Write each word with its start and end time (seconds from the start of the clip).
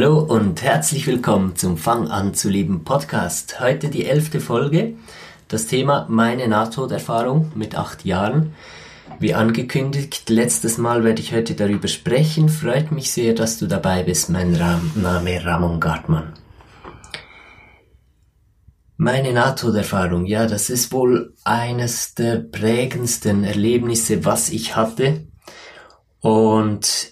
Hallo 0.00 0.20
und 0.20 0.62
herzlich 0.62 1.08
willkommen 1.08 1.56
zum 1.56 1.76
Fang 1.76 2.06
an 2.06 2.32
zu 2.32 2.48
leben 2.48 2.84
Podcast. 2.84 3.58
Heute 3.58 3.88
die 3.88 4.06
elfte 4.06 4.38
Folge. 4.38 4.94
Das 5.48 5.66
Thema 5.66 6.06
meine 6.08 6.46
Nahtoderfahrung 6.46 7.50
mit 7.56 7.74
acht 7.74 8.04
Jahren. 8.04 8.54
Wie 9.18 9.34
angekündigt, 9.34 10.30
letztes 10.30 10.78
Mal 10.78 11.02
werde 11.02 11.20
ich 11.20 11.34
heute 11.34 11.56
darüber 11.56 11.88
sprechen. 11.88 12.48
Freut 12.48 12.92
mich 12.92 13.10
sehr, 13.10 13.34
dass 13.34 13.58
du 13.58 13.66
dabei 13.66 14.04
bist. 14.04 14.30
Mein 14.30 14.54
Ram 14.54 14.92
Name 14.94 15.44
Ramon 15.44 15.80
Gartmann. 15.80 16.34
Meine 18.98 19.32
Nahtoderfahrung, 19.32 20.26
ja, 20.26 20.46
das 20.46 20.70
ist 20.70 20.92
wohl 20.92 21.34
eines 21.42 22.14
der 22.14 22.36
prägendsten 22.36 23.42
Erlebnisse, 23.42 24.24
was 24.24 24.50
ich 24.50 24.76
hatte. 24.76 25.26
Und 26.20 27.10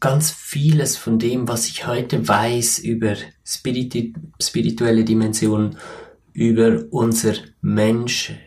ganz 0.00 0.30
vieles 0.30 0.96
von 0.96 1.18
dem, 1.18 1.48
was 1.48 1.66
ich 1.68 1.86
heute 1.86 2.26
weiß 2.26 2.78
über 2.80 3.14
Spiritu 3.44 4.12
spirituelle 4.40 5.04
Dimensionen, 5.04 5.76
über 6.32 6.84
unser 6.90 7.34
Menschsein, 7.60 8.38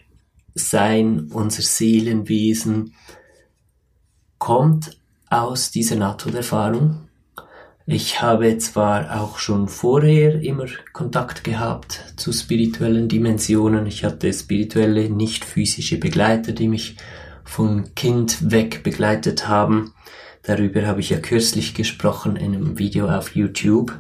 unser 1.31 1.61
Seelenwesen, 1.61 2.93
kommt 4.37 4.97
aus 5.29 5.71
dieser 5.71 5.95
Nahtoderfahrung. 5.95 7.07
Ich 7.85 8.21
habe 8.21 8.57
zwar 8.59 9.21
auch 9.21 9.37
schon 9.39 9.67
vorher 9.67 10.41
immer 10.41 10.67
Kontakt 10.93 11.43
gehabt 11.43 12.13
zu 12.15 12.31
spirituellen 12.31 13.09
Dimensionen. 13.09 13.87
Ich 13.87 14.05
hatte 14.05 14.31
spirituelle, 14.31 15.09
nicht 15.09 15.43
physische 15.43 15.97
Begleiter, 15.97 16.53
die 16.53 16.67
mich 16.67 16.95
von 17.43 17.93
Kind 17.95 18.51
weg 18.51 18.83
begleitet 18.83 19.47
haben. 19.47 19.93
Darüber 20.43 20.85
habe 20.87 21.01
ich 21.01 21.09
ja 21.09 21.19
kürzlich 21.19 21.73
gesprochen 21.73 22.35
in 22.35 22.55
einem 22.55 22.79
Video 22.79 23.09
auf 23.09 23.35
YouTube. 23.35 23.93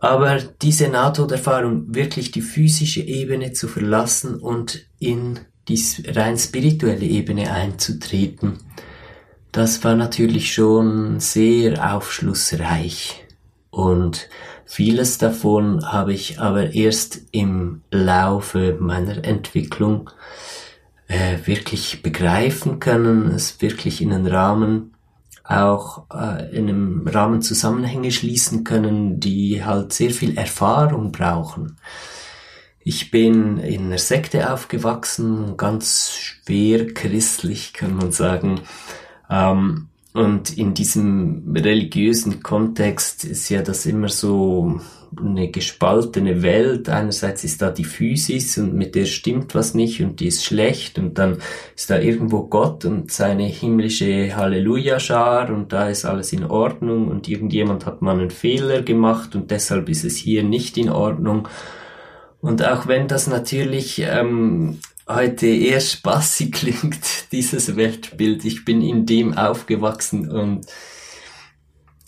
Aber 0.00 0.38
diese 0.62 0.88
Nahtoderfahrung, 0.88 1.94
wirklich 1.94 2.30
die 2.30 2.40
physische 2.40 3.02
Ebene 3.02 3.52
zu 3.52 3.68
verlassen 3.68 4.36
und 4.36 4.86
in 4.98 5.40
die 5.68 5.78
rein 6.06 6.38
spirituelle 6.38 7.04
Ebene 7.04 7.52
einzutreten, 7.52 8.58
das 9.52 9.84
war 9.84 9.96
natürlich 9.96 10.54
schon 10.54 11.20
sehr 11.20 11.94
aufschlussreich. 11.94 13.24
Und 13.70 14.28
vieles 14.64 15.18
davon 15.18 15.84
habe 15.92 16.14
ich 16.14 16.40
aber 16.40 16.72
erst 16.72 17.20
im 17.32 17.82
Laufe 17.90 18.76
meiner 18.80 19.24
Entwicklung 19.24 20.10
äh, 21.10 21.38
wirklich 21.44 22.02
begreifen 22.02 22.78
können, 22.78 23.26
es 23.32 23.60
wirklich 23.60 24.00
in 24.00 24.12
einen 24.12 24.28
Rahmen 24.28 24.94
auch 25.42 26.04
äh, 26.14 26.56
in 26.56 26.68
einem 26.68 27.08
Rahmen 27.08 27.42
Zusammenhänge 27.42 28.12
schließen 28.12 28.62
können, 28.62 29.18
die 29.18 29.64
halt 29.64 29.92
sehr 29.92 30.10
viel 30.10 30.38
Erfahrung 30.38 31.10
brauchen. 31.10 31.78
Ich 32.78 33.10
bin 33.10 33.58
in 33.58 33.86
einer 33.86 33.98
Sekte 33.98 34.52
aufgewachsen, 34.52 35.56
ganz 35.56 36.12
schwer 36.12 36.94
christlich, 36.94 37.72
kann 37.72 37.96
man 37.96 38.12
sagen. 38.12 38.60
Ähm, 39.28 39.88
und 40.12 40.56
in 40.56 40.74
diesem 40.74 41.52
religiösen 41.56 42.40
Kontext 42.42 43.24
ist 43.24 43.48
ja 43.48 43.62
das 43.62 43.84
immer 43.84 44.08
so 44.08 44.80
eine 45.18 45.50
gespaltene 45.50 46.42
Welt. 46.42 46.88
Einerseits 46.88 47.44
ist 47.44 47.62
da 47.62 47.70
die 47.70 47.84
Physis 47.84 48.58
und 48.58 48.74
mit 48.74 48.94
der 48.94 49.06
stimmt 49.06 49.54
was 49.54 49.74
nicht 49.74 50.00
und 50.00 50.20
die 50.20 50.28
ist 50.28 50.44
schlecht 50.44 50.98
und 50.98 51.18
dann 51.18 51.38
ist 51.76 51.90
da 51.90 51.98
irgendwo 51.98 52.44
Gott 52.44 52.84
und 52.84 53.10
seine 53.10 53.44
himmlische 53.44 54.36
Halleluja-Schar 54.36 55.50
und 55.50 55.72
da 55.72 55.88
ist 55.88 56.04
alles 56.04 56.32
in 56.32 56.44
Ordnung 56.44 57.08
und 57.08 57.28
irgendjemand 57.28 57.86
hat 57.86 58.02
mal 58.02 58.18
einen 58.18 58.30
Fehler 58.30 58.82
gemacht 58.82 59.34
und 59.34 59.50
deshalb 59.50 59.88
ist 59.88 60.04
es 60.04 60.16
hier 60.16 60.42
nicht 60.42 60.76
in 60.76 60.90
Ordnung. 60.90 61.48
Und 62.40 62.66
auch 62.66 62.86
wenn 62.86 63.06
das 63.06 63.26
natürlich 63.26 64.00
ähm, 64.00 64.78
heute 65.08 65.46
eher 65.46 65.80
spaßig 65.80 66.52
klingt, 66.52 67.32
dieses 67.32 67.76
Weltbild, 67.76 68.44
ich 68.44 68.64
bin 68.64 68.80
in 68.80 69.06
dem 69.06 69.36
aufgewachsen 69.36 70.30
und 70.30 70.66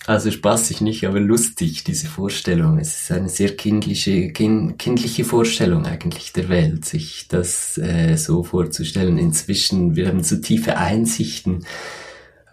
also 0.07 0.31
spaßig 0.31 0.81
nicht, 0.81 1.07
aber 1.07 1.21
lustig, 1.21 1.85
diese 1.85 2.09
Vorstellung. 2.09 2.79
Es 2.79 3.03
ist 3.03 3.13
eine 3.13 3.29
sehr 3.29 3.57
kindliche, 3.57 4.33
kind, 4.33 4.79
kindliche 4.79 5.25
Vorstellung 5.25 5.87
eigentlich 5.87 6.33
der 6.33 6.49
Welt, 6.49 6.85
sich 6.85 7.29
das 7.29 7.79
äh, 7.79 8.17
so 8.17 8.43
vorzustellen. 8.43 9.17
Inzwischen, 9.17 9.95
wir 9.95 10.09
haben 10.09 10.25
so 10.25 10.37
tiefe 10.37 10.77
Einsichten, 10.77 11.65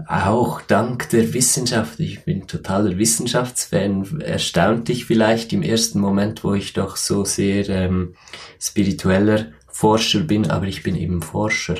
auch 0.07 0.61
dank 0.61 1.09
der 1.09 1.33
Wissenschaft. 1.33 1.99
Ich 1.99 2.23
bin 2.23 2.47
totaler 2.47 2.97
Wissenschaftsfan. 2.97 4.21
Erstaunt 4.21 4.87
dich 4.87 5.05
vielleicht 5.05 5.51
im 5.51 5.61
ersten 5.61 5.99
Moment, 5.99 6.43
wo 6.43 6.53
ich 6.53 6.73
doch 6.73 6.95
so 6.95 7.25
sehr 7.25 7.67
ähm, 7.69 8.13
spiritueller 8.59 9.47
Forscher 9.67 10.21
bin, 10.21 10.49
aber 10.49 10.67
ich 10.67 10.83
bin 10.83 10.95
eben 10.95 11.21
Forscher. 11.21 11.77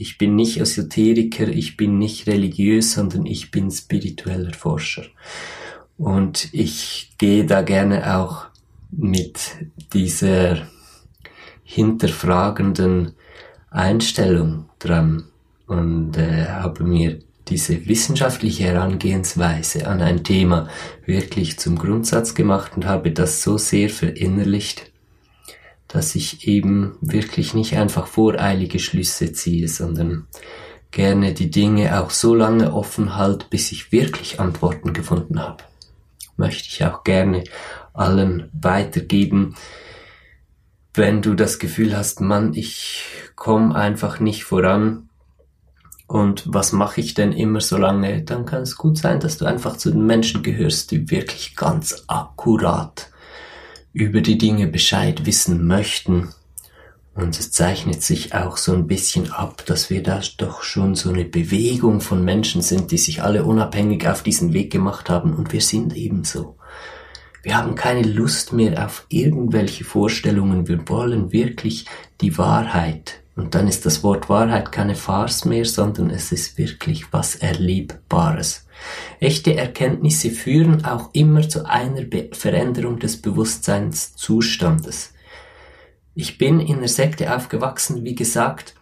Ich 0.00 0.16
bin 0.16 0.34
nicht 0.34 0.56
Esoteriker, 0.56 1.46
ich 1.48 1.76
bin 1.76 1.98
nicht 1.98 2.26
religiös, 2.26 2.92
sondern 2.94 3.26
ich 3.26 3.50
bin 3.50 3.70
spiritueller 3.70 4.54
Forscher. 4.54 5.04
Und 5.98 6.48
ich 6.54 7.12
gehe 7.18 7.44
da 7.44 7.60
gerne 7.60 8.16
auch 8.16 8.46
mit 8.90 9.38
dieser 9.92 10.66
hinterfragenden 11.64 13.12
Einstellung 13.68 14.70
dran 14.78 15.24
und 15.66 16.16
äh, 16.16 16.46
habe 16.46 16.82
mir 16.84 17.18
diese 17.48 17.86
wissenschaftliche 17.86 18.64
Herangehensweise 18.64 19.86
an 19.86 20.00
ein 20.00 20.24
Thema 20.24 20.70
wirklich 21.04 21.58
zum 21.58 21.76
Grundsatz 21.76 22.34
gemacht 22.34 22.72
und 22.74 22.86
habe 22.86 23.10
das 23.10 23.42
so 23.42 23.58
sehr 23.58 23.90
verinnerlicht, 23.90 24.89
dass 25.92 26.14
ich 26.14 26.46
eben 26.46 26.96
wirklich 27.00 27.54
nicht 27.54 27.76
einfach 27.76 28.06
voreilige 28.06 28.78
Schlüsse 28.78 29.32
ziehe, 29.32 29.68
sondern 29.68 30.26
gerne 30.90 31.34
die 31.34 31.50
Dinge 31.50 32.00
auch 32.00 32.10
so 32.10 32.34
lange 32.34 32.72
offen 32.72 33.16
halte, 33.16 33.46
bis 33.50 33.72
ich 33.72 33.92
wirklich 33.92 34.40
Antworten 34.40 34.92
gefunden 34.92 35.40
habe. 35.40 35.64
Möchte 36.36 36.68
ich 36.68 36.84
auch 36.84 37.04
gerne 37.04 37.44
allen 37.92 38.48
weitergeben, 38.52 39.56
wenn 40.94 41.22
du 41.22 41.34
das 41.34 41.58
Gefühl 41.58 41.96
hast, 41.96 42.20
Mann, 42.20 42.54
ich 42.54 43.04
komme 43.36 43.74
einfach 43.74 44.20
nicht 44.20 44.44
voran 44.44 45.08
und 46.06 46.44
was 46.46 46.72
mache 46.72 47.00
ich 47.00 47.14
denn 47.14 47.32
immer 47.32 47.60
so 47.60 47.76
lange, 47.76 48.22
dann 48.22 48.44
kann 48.44 48.62
es 48.62 48.76
gut 48.76 48.98
sein, 48.98 49.20
dass 49.20 49.38
du 49.38 49.44
einfach 49.44 49.76
zu 49.76 49.92
den 49.92 50.04
Menschen 50.04 50.42
gehörst, 50.42 50.90
die 50.90 51.10
wirklich 51.10 51.54
ganz 51.54 52.04
akkurat 52.08 53.10
über 53.92 54.20
die 54.20 54.38
Dinge 54.38 54.66
Bescheid 54.66 55.26
wissen 55.26 55.66
möchten. 55.66 56.28
Und 57.14 57.38
es 57.38 57.50
zeichnet 57.50 58.02
sich 58.02 58.34
auch 58.34 58.56
so 58.56 58.72
ein 58.72 58.86
bisschen 58.86 59.32
ab, 59.32 59.64
dass 59.66 59.90
wir 59.90 60.02
da 60.02 60.20
doch 60.38 60.62
schon 60.62 60.94
so 60.94 61.10
eine 61.10 61.24
Bewegung 61.24 62.00
von 62.00 62.24
Menschen 62.24 62.62
sind, 62.62 62.92
die 62.92 62.98
sich 62.98 63.22
alle 63.22 63.44
unabhängig 63.44 64.06
auf 64.06 64.22
diesen 64.22 64.52
Weg 64.52 64.70
gemacht 64.70 65.10
haben. 65.10 65.34
Und 65.34 65.52
wir 65.52 65.60
sind 65.60 65.94
ebenso. 65.96 66.56
Wir 67.42 67.56
haben 67.56 67.74
keine 67.74 68.06
Lust 68.06 68.52
mehr 68.52 68.84
auf 68.84 69.06
irgendwelche 69.08 69.84
Vorstellungen. 69.84 70.68
Wir 70.68 70.88
wollen 70.88 71.32
wirklich 71.32 71.86
die 72.20 72.36
Wahrheit. 72.38 73.22
Und 73.34 73.54
dann 73.54 73.66
ist 73.66 73.86
das 73.86 74.02
Wort 74.02 74.28
Wahrheit 74.28 74.70
keine 74.70 74.94
Farce 74.94 75.46
mehr, 75.46 75.64
sondern 75.64 76.10
es 76.10 76.30
ist 76.30 76.58
wirklich 76.58 77.12
was 77.12 77.36
Erlebbares. 77.36 78.66
Echte 79.18 79.54
Erkenntnisse 79.54 80.30
führen 80.30 80.84
auch 80.84 81.10
immer 81.12 81.48
zu 81.48 81.66
einer 81.66 82.02
Veränderung 82.32 82.98
des 82.98 83.20
Bewusstseinszustandes. 83.20 85.12
Ich 86.14 86.38
bin 86.38 86.60
in 86.60 86.80
der 86.80 86.88
Sekte 86.88 87.34
aufgewachsen, 87.34 88.04
wie 88.04 88.14
gesagt, 88.14 88.74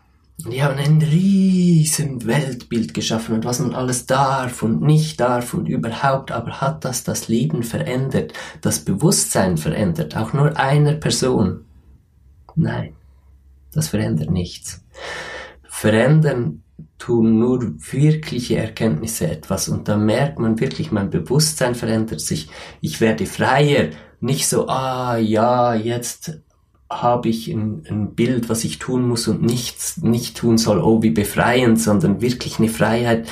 und 0.44 0.52
die 0.52 0.62
haben 0.62 0.78
ein 0.78 1.02
riesen 1.02 2.24
Weltbild 2.24 2.94
geschaffen 2.94 3.34
und 3.34 3.44
was 3.44 3.58
man 3.58 3.74
alles 3.74 4.06
darf 4.06 4.62
und 4.62 4.82
nicht 4.82 5.18
darf 5.18 5.52
und 5.52 5.68
überhaupt, 5.68 6.30
aber 6.30 6.60
hat 6.60 6.84
das 6.84 7.02
das 7.02 7.26
Leben 7.26 7.64
verändert, 7.64 8.32
das 8.60 8.84
Bewusstsein 8.84 9.56
verändert, 9.56 10.16
auch 10.16 10.32
nur 10.32 10.56
einer 10.56 10.92
Person? 10.92 11.64
Nein, 12.54 12.94
das 13.72 13.88
verändert 13.88 14.30
nichts. 14.30 14.84
Verändern 15.64 16.62
tun 16.98 17.38
nur 17.38 17.74
wirkliche 17.92 18.56
Erkenntnisse 18.56 19.28
etwas 19.28 19.68
und 19.68 19.88
da 19.88 19.96
merkt 19.96 20.38
man 20.38 20.60
wirklich, 20.60 20.92
mein 20.92 21.10
Bewusstsein 21.10 21.74
verändert 21.74 22.20
sich. 22.20 22.50
Ich 22.80 23.00
werde 23.00 23.26
freier, 23.26 23.90
nicht 24.20 24.48
so, 24.48 24.68
ah 24.68 25.16
ja, 25.16 25.74
jetzt 25.74 26.40
habe 26.90 27.28
ich 27.28 27.48
ein, 27.48 27.84
ein 27.88 28.14
Bild, 28.14 28.48
was 28.48 28.64
ich 28.64 28.78
tun 28.78 29.06
muss 29.06 29.28
und 29.28 29.42
nichts 29.42 29.98
nicht 29.98 30.36
tun 30.36 30.58
soll, 30.58 30.80
oh 30.80 31.02
wie 31.02 31.10
befreiend, 31.10 31.80
sondern 31.80 32.20
wirklich 32.20 32.58
eine 32.58 32.68
Freiheit, 32.68 33.28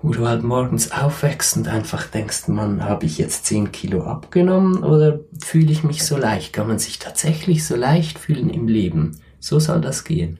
wo 0.00 0.12
du 0.12 0.28
halt 0.28 0.44
morgens 0.44 0.92
aufwächst 0.92 1.56
und 1.56 1.66
einfach 1.66 2.06
denkst, 2.06 2.46
man, 2.48 2.84
habe 2.84 3.06
ich 3.06 3.18
jetzt 3.18 3.46
10 3.46 3.72
Kilo 3.72 4.04
abgenommen 4.04 4.84
oder 4.84 5.20
fühle 5.42 5.72
ich 5.72 5.82
mich 5.82 6.04
so 6.04 6.16
leicht? 6.16 6.52
Kann 6.52 6.68
man 6.68 6.78
sich 6.78 7.00
tatsächlich 7.00 7.66
so 7.66 7.74
leicht 7.74 8.18
fühlen 8.18 8.48
im 8.48 8.68
Leben? 8.68 9.18
So 9.40 9.58
soll 9.58 9.80
das 9.80 10.04
gehen. 10.04 10.38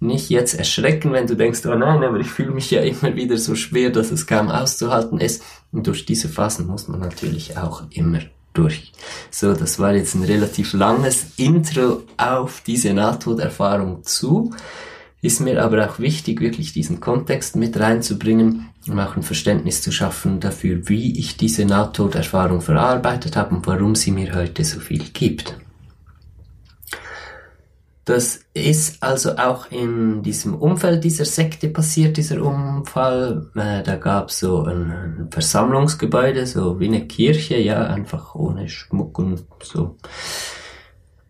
Nicht 0.00 0.30
jetzt 0.30 0.54
erschrecken, 0.54 1.12
wenn 1.12 1.26
du 1.26 1.36
denkst, 1.36 1.60
oh 1.66 1.74
nein, 1.74 2.02
aber 2.02 2.18
ich 2.18 2.28
fühle 2.30 2.52
mich 2.52 2.70
ja 2.70 2.80
immer 2.80 3.14
wieder 3.14 3.36
so 3.36 3.54
schwer, 3.54 3.90
dass 3.90 4.10
es 4.10 4.26
kaum 4.26 4.48
auszuhalten 4.48 5.20
ist. 5.20 5.42
Und 5.72 5.86
durch 5.86 6.06
diese 6.06 6.28
Phasen 6.28 6.66
muss 6.66 6.88
man 6.88 7.00
natürlich 7.00 7.56
auch 7.58 7.82
immer 7.90 8.20
durch. 8.54 8.92
So, 9.30 9.54
das 9.54 9.78
war 9.78 9.94
jetzt 9.94 10.14
ein 10.14 10.24
relativ 10.24 10.72
langes 10.72 11.26
Intro 11.36 12.02
auf 12.16 12.62
diese 12.66 12.94
Nahtoderfahrung 12.94 14.02
zu. 14.02 14.52
Ist 15.22 15.40
mir 15.40 15.62
aber 15.62 15.86
auch 15.88 15.98
wichtig, 15.98 16.40
wirklich 16.40 16.72
diesen 16.72 16.98
Kontext 16.98 17.54
mit 17.54 17.78
reinzubringen, 17.78 18.70
um 18.88 18.98
auch 18.98 19.16
ein 19.16 19.22
Verständnis 19.22 19.82
zu 19.82 19.92
schaffen 19.92 20.40
dafür, 20.40 20.88
wie 20.88 21.18
ich 21.18 21.36
diese 21.36 21.66
Nahtoderfahrung 21.66 22.62
verarbeitet 22.62 23.36
habe 23.36 23.54
und 23.54 23.66
warum 23.66 23.94
sie 23.94 24.12
mir 24.12 24.34
heute 24.34 24.64
so 24.64 24.80
viel 24.80 25.04
gibt. 25.12 25.58
Das 28.10 28.40
ist 28.54 29.04
also 29.04 29.36
auch 29.36 29.70
in 29.70 30.24
diesem 30.24 30.56
Umfeld 30.56 31.04
dieser 31.04 31.24
Sekte 31.24 31.68
passiert, 31.68 32.16
dieser 32.16 32.42
Unfall. 32.42 33.48
Äh, 33.54 33.84
da 33.84 33.94
gab 33.94 34.30
es 34.30 34.40
so 34.40 34.64
ein, 34.64 34.90
ein, 34.90 35.28
Versammlungsgebäude, 35.30 36.44
so 36.44 36.80
wie 36.80 36.88
eine 36.88 37.06
Kirche, 37.06 37.58
ja, 37.58 37.86
einfach 37.86 38.34
ohne 38.34 38.68
Schmuck 38.68 39.16
und 39.20 39.44
so. 39.62 39.96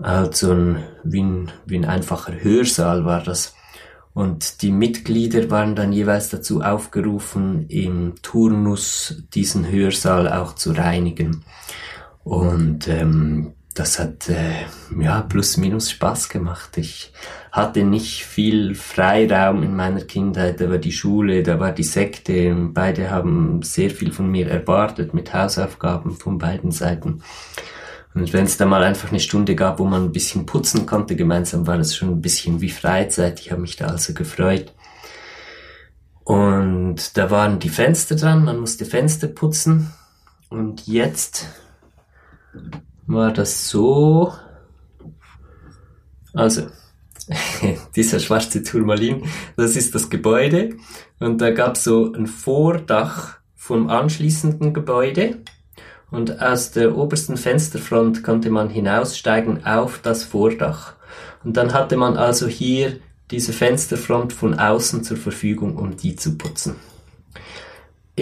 Halt 0.03 0.35
so 0.35 0.53
ein, 0.53 0.83
wie 1.05 1.23
ein, 1.23 1.53
wie 1.67 1.77
ein 1.77 1.85
einfacher 1.85 2.33
Hörsaal 2.43 3.05
war 3.05 3.23
das. 3.23 3.55
Und 4.15 4.63
die 4.63 4.73
Mitglieder 4.73 5.51
waren 5.51 5.77
dann 5.77 5.93
jeweils 5.93 6.31
dazu 6.31 6.63
aufgerufen, 6.63 7.67
im 7.69 8.15
Turnus 8.23 9.23
diesen 9.35 9.71
Hörsaal 9.71 10.33
auch 10.33 10.55
zu 10.55 10.73
reinigen. 10.73 11.45
Und 12.25 12.89
ähm, 12.89 13.53
das 13.75 13.99
hat 13.99 14.29
äh, 14.29 14.67
ja 15.01 15.23
plus 15.23 15.57
minus 15.57 15.91
Spaß 15.91 16.29
gemacht. 16.29 16.77
Ich 16.77 17.13
hatte 17.53 17.85
nicht 17.85 18.25
viel 18.25 18.75
Freiraum 18.75 19.63
in 19.63 19.77
meiner 19.77 20.03
Kindheit. 20.03 20.61
Da 20.61 20.69
war 20.69 20.79
die 20.79 20.93
Schule, 20.93 21.43
da 21.43 21.61
war 21.61 21.73
die 21.73 21.85
Sekte. 21.85 22.55
Beide 22.73 23.11
haben 23.11 23.63
sehr 23.63 23.91
viel 23.91 24.13
von 24.13 24.31
mir 24.31 24.49
erwartet 24.49 25.15
mit 25.15 25.33
Hausaufgaben 25.33 26.17
von 26.17 26.39
beiden 26.39 26.73
Seiten. 26.73 27.23
Und 28.13 28.33
wenn 28.33 28.45
es 28.45 28.57
da 28.57 28.67
mal 28.67 28.83
einfach 28.83 29.11
eine 29.11 29.21
Stunde 29.21 29.55
gab, 29.55 29.79
wo 29.79 29.85
man 29.85 30.05
ein 30.05 30.13
bisschen 30.13 30.47
putzen 30.47 30.85
konnte 30.85 31.15
gemeinsam, 31.15 31.67
war 31.67 31.79
das 31.79 31.95
schon 31.95 32.09
ein 32.11 32.21
bisschen 32.21 32.61
wie 32.61 32.71
Freizeit. 32.71 33.39
Ich 33.39 33.53
habe 33.53 33.61
mich 33.61 33.77
da 33.77 33.87
also 33.87 34.15
gefreut. 34.15 34.73
Und 36.25 37.17
da 37.17 37.31
waren 37.31 37.61
die 37.61 37.69
Fenster 37.69 38.17
dran, 38.17 38.45
man 38.45 38.59
musste 38.59 38.85
Fenster 38.85 39.29
putzen. 39.29 39.93
Und 40.49 40.89
jetzt 40.89 41.47
war 43.13 43.33
das 43.33 43.69
so. 43.69 44.33
Also, 46.33 46.67
dieser 47.97 48.21
schwarze 48.21 48.63
Turmalin, 48.63 49.25
das 49.57 49.77
ist 49.77 49.95
das 49.95 50.11
Gebäude. 50.11 50.77
Und 51.19 51.41
da 51.41 51.51
gab 51.51 51.77
es 51.77 51.85
so 51.85 52.13
ein 52.13 52.27
Vordach 52.27 53.39
vom 53.57 53.89
anschließenden 53.89 54.73
Gebäude. 54.73 55.39
Und 56.11 56.41
aus 56.43 56.73
der 56.73 56.97
obersten 56.97 57.37
Fensterfront 57.37 58.23
konnte 58.23 58.51
man 58.51 58.69
hinaussteigen 58.69 59.65
auf 59.65 60.01
das 60.03 60.25
Vordach. 60.25 60.95
Und 61.45 61.57
dann 61.57 61.73
hatte 61.73 61.97
man 61.97 62.17
also 62.17 62.49
hier 62.49 62.99
diese 63.31 63.53
Fensterfront 63.53 64.33
von 64.33 64.59
außen 64.59 65.05
zur 65.05 65.17
Verfügung, 65.17 65.77
um 65.77 65.97
die 65.97 66.17
zu 66.17 66.37
putzen. 66.37 66.77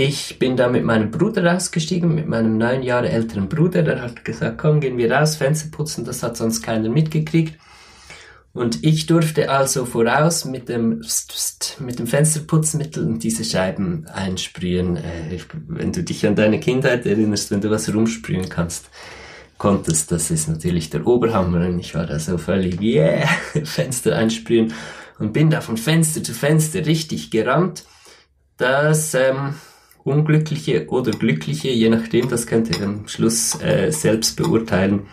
Ich 0.01 0.39
bin 0.39 0.57
da 0.57 0.69
mit 0.69 0.85
meinem 0.85 1.11
Bruder 1.11 1.45
rausgestiegen, 1.45 2.15
mit 2.15 2.29
meinem 2.29 2.57
neun 2.57 2.85
Jahre 2.85 3.09
älteren 3.09 3.49
Bruder. 3.49 3.83
Der 3.83 4.01
hat 4.01 4.25
gesagt, 4.25 4.57
komm, 4.57 4.79
gehen 4.79 4.97
wir 4.97 5.11
raus, 5.11 5.35
Fenster 5.35 5.71
putzen, 5.73 6.05
das 6.05 6.23
hat 6.23 6.37
sonst 6.37 6.63
keiner 6.63 6.89
mitgekriegt. 6.89 7.59
Und 8.53 8.85
ich 8.85 9.07
durfte 9.07 9.51
also 9.51 9.85
voraus 9.87 10.45
mit 10.45 10.69
dem, 10.69 11.03
mit 11.81 11.99
dem 11.99 12.07
Fensterputzmittel 12.07 13.05
und 13.05 13.25
diese 13.25 13.43
Scheiben 13.43 14.07
einsprühen. 14.07 14.99
Äh, 14.99 15.41
wenn 15.67 15.93
du 15.93 16.05
dich 16.05 16.25
an 16.25 16.37
deine 16.37 16.61
Kindheit 16.61 17.05
erinnerst, 17.05 17.51
wenn 17.51 17.61
du 17.61 17.69
was 17.69 17.93
rumsprühen 17.93 18.49
kannst, 18.49 18.91
konntest, 19.57 20.13
das 20.13 20.31
ist 20.31 20.47
natürlich 20.47 20.91
der 20.91 21.09
Oberhammer. 21.09 21.67
Und 21.67 21.81
ich 21.81 21.97
war 21.97 22.07
da 22.07 22.21
so 22.21 22.39
völlig, 22.39 22.81
yeah, 22.81 23.27
Fenster 23.65 24.15
einsprühen. 24.15 24.75
Und 25.19 25.33
bin 25.33 25.51
da 25.51 25.61
von 25.61 25.77
Fenster 25.77 26.23
zu 26.23 26.35
Fenster 26.35 26.87
richtig 26.87 27.33
gerannt. 27.33 27.85
Das, 28.59 29.15
ähm, 29.15 29.55
Unglückliche 30.09 30.89
oder 30.89 31.13
Glückliche, 31.13 31.69
je 31.69 31.89
nachdem, 31.89 32.29
das 32.29 32.47
könnt 32.47 32.71
ihr 32.71 32.85
am 32.85 33.07
Schluss 33.09 33.61
äh, 33.61 33.91
selbst 33.93 34.37
beurteilen, 34.37 35.07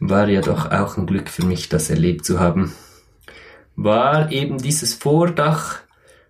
war 0.00 0.28
ja 0.28 0.40
doch 0.40 0.70
auch 0.70 0.96
ein 0.96 1.06
Glück 1.06 1.28
für 1.28 1.44
mich, 1.44 1.68
das 1.68 1.90
erlebt 1.90 2.24
zu 2.24 2.40
haben, 2.40 2.72
war 3.76 4.32
eben 4.32 4.58
dieses 4.58 4.94
Vordach 4.94 5.80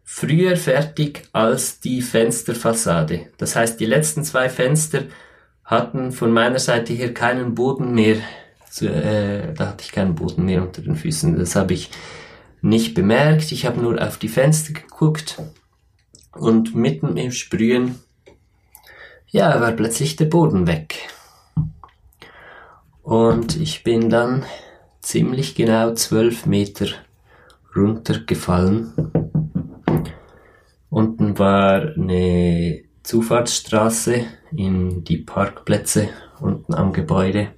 früher 0.04 0.56
fertig 0.56 1.22
als 1.32 1.80
die 1.80 2.02
Fensterfassade. 2.02 3.28
Das 3.38 3.56
heißt, 3.56 3.78
die 3.80 3.86
letzten 3.86 4.24
zwei 4.24 4.48
Fenster 4.48 5.02
hatten 5.64 6.12
von 6.12 6.30
meiner 6.30 6.60
Seite 6.60 6.92
her 6.92 7.12
keinen 7.12 7.54
Boden 7.54 7.92
mehr. 7.94 8.16
Zu, 8.70 8.88
äh, 8.88 9.52
da 9.54 9.68
hatte 9.68 9.84
ich 9.84 9.92
keinen 9.92 10.14
Boden 10.14 10.44
mehr 10.44 10.62
unter 10.62 10.82
den 10.82 10.96
Füßen. 10.96 11.38
Das 11.38 11.56
habe 11.56 11.74
ich 11.74 11.90
nicht 12.62 12.94
bemerkt. 12.94 13.50
Ich 13.52 13.66
habe 13.66 13.80
nur 13.80 14.00
auf 14.00 14.16
die 14.18 14.28
Fenster 14.28 14.72
geguckt 14.72 15.38
und 16.38 16.74
mitten 16.74 17.16
im 17.16 17.32
Sprühen, 17.32 17.96
ja, 19.28 19.60
war 19.60 19.72
plötzlich 19.72 20.16
der 20.16 20.26
Boden 20.26 20.66
weg. 20.66 21.08
Und 23.02 23.56
ich 23.56 23.84
bin 23.84 24.10
dann 24.10 24.44
ziemlich 25.00 25.54
genau 25.54 25.94
zwölf 25.94 26.46
Meter 26.46 26.86
runtergefallen. 27.74 28.92
Unten 30.90 31.38
war 31.38 31.82
eine 31.94 32.82
Zufahrtsstraße 33.02 34.24
in 34.56 35.04
die 35.04 35.18
Parkplätze 35.18 36.08
unten 36.40 36.74
am 36.74 36.92
Gebäude. 36.92 37.48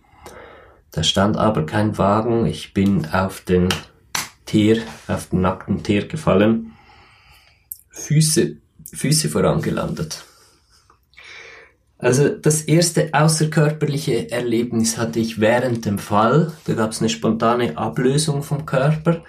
Da 0.91 1.03
stand 1.03 1.37
aber 1.37 1.65
kein 1.65 1.97
Wagen. 1.99 2.47
Ich 2.47 2.75
bin 2.75 3.07
auf 3.07 3.41
den 3.43 3.69
Tier, 4.45 4.83
auf 5.07 5.29
den 5.29 5.43
nackten 5.43 5.83
Tier 5.83 6.09
gefallen. 6.09 6.73
Füße 7.91 8.57
Füße 8.95 9.29
vorangelandet. 9.29 10.25
Also 11.99 12.29
das 12.29 12.63
erste 12.63 13.11
außerkörperliche 13.13 14.31
Erlebnis 14.31 14.99
hatte 14.99 15.19
ich 15.19 15.41
während 15.41 15.85
dem 15.85 15.99
Fall. 15.99 16.53
Da 16.67 16.75
gab 16.75 16.93
es 16.93 17.01
eine 17.01 17.09
spontane 17.09 17.77
Ablösung 17.77 18.43
vom 18.43 18.67
Körper 18.67 19.25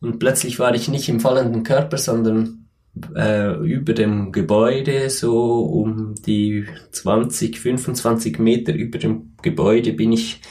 und 0.00 0.18
plötzlich 0.18 0.58
war 0.58 0.74
ich 0.74 0.88
nicht 0.88 1.08
im 1.08 1.20
fallenden 1.20 1.62
Körper, 1.62 1.96
sondern 1.96 2.68
äh, 3.14 3.54
über 3.64 3.94
dem 3.94 4.32
Gebäude, 4.32 5.08
so 5.08 5.60
um 5.60 6.14
die 6.14 6.66
20, 6.90 7.58
25 7.58 8.38
Meter 8.38 8.74
über 8.74 8.98
dem 8.98 9.32
Gebäude 9.40 9.94
bin 9.94 10.12
ich 10.12 10.42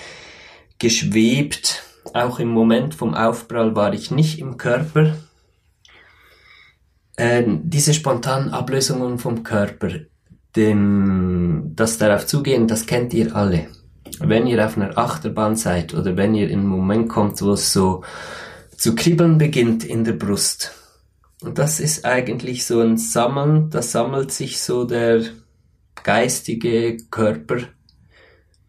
geschwebt. 0.79 1.84
Auch 2.13 2.39
im 2.39 2.48
Moment 2.48 2.96
vom 2.96 3.13
Aufprall 3.13 3.75
war 3.75 3.93
ich 3.93 4.10
nicht 4.10 4.39
im 4.39 4.58
Körper, 4.58 5.15
äh, 7.17 7.43
diese 7.45 7.93
spontanen 7.93 8.49
Ablösungen 8.49 9.19
vom 9.19 9.43
Körper, 9.43 9.89
dem, 10.55 11.71
das 11.75 11.97
darauf 11.97 12.25
zugehen, 12.25 12.67
das 12.67 12.85
kennt 12.85 13.13
ihr 13.13 13.35
alle. 13.35 13.67
Wenn 14.19 14.47
ihr 14.47 14.65
auf 14.65 14.77
einer 14.77 14.97
Achterbahn 14.97 15.55
seid 15.55 15.93
oder 15.93 16.17
wenn 16.17 16.35
ihr 16.35 16.49
in 16.49 16.59
einen 16.59 16.67
Moment 16.67 17.09
kommt, 17.09 17.41
wo 17.41 17.53
es 17.53 17.71
so 17.71 18.03
zu 18.75 18.95
kribbeln 18.95 19.37
beginnt 19.37 19.83
in 19.83 20.03
der 20.03 20.13
Brust. 20.13 20.73
Und 21.41 21.57
das 21.57 21.79
ist 21.79 22.05
eigentlich 22.05 22.65
so 22.65 22.81
ein 22.81 22.97
Sammeln, 22.97 23.69
da 23.69 23.81
sammelt 23.81 24.31
sich 24.31 24.61
so 24.61 24.83
der 24.85 25.23
geistige 26.03 26.97
Körper, 27.09 27.57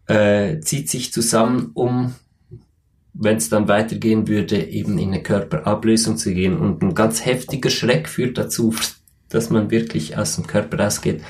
äh, 0.07 0.59
zieht 0.59 0.89
sich 0.89 1.11
zusammen, 1.11 1.71
um 1.73 2.15
wenn 3.13 3.37
es 3.37 3.49
dann 3.49 3.67
weitergehen 3.67 4.27
würde, 4.27 4.57
eben 4.57 4.97
in 4.97 5.09
eine 5.09 5.21
Körperablösung 5.21 6.17
zu 6.17 6.33
gehen. 6.33 6.57
Und 6.57 6.81
ein 6.81 6.95
ganz 6.95 7.25
heftiger 7.25 7.69
Schreck 7.69 8.09
führt 8.09 8.37
dazu, 8.37 8.73
dass 9.29 9.49
man 9.49 9.71
wirklich 9.71 10.17
aus 10.17 10.35
dem 10.35 10.47
Körper 10.47 10.79
rausgeht. 10.79 11.21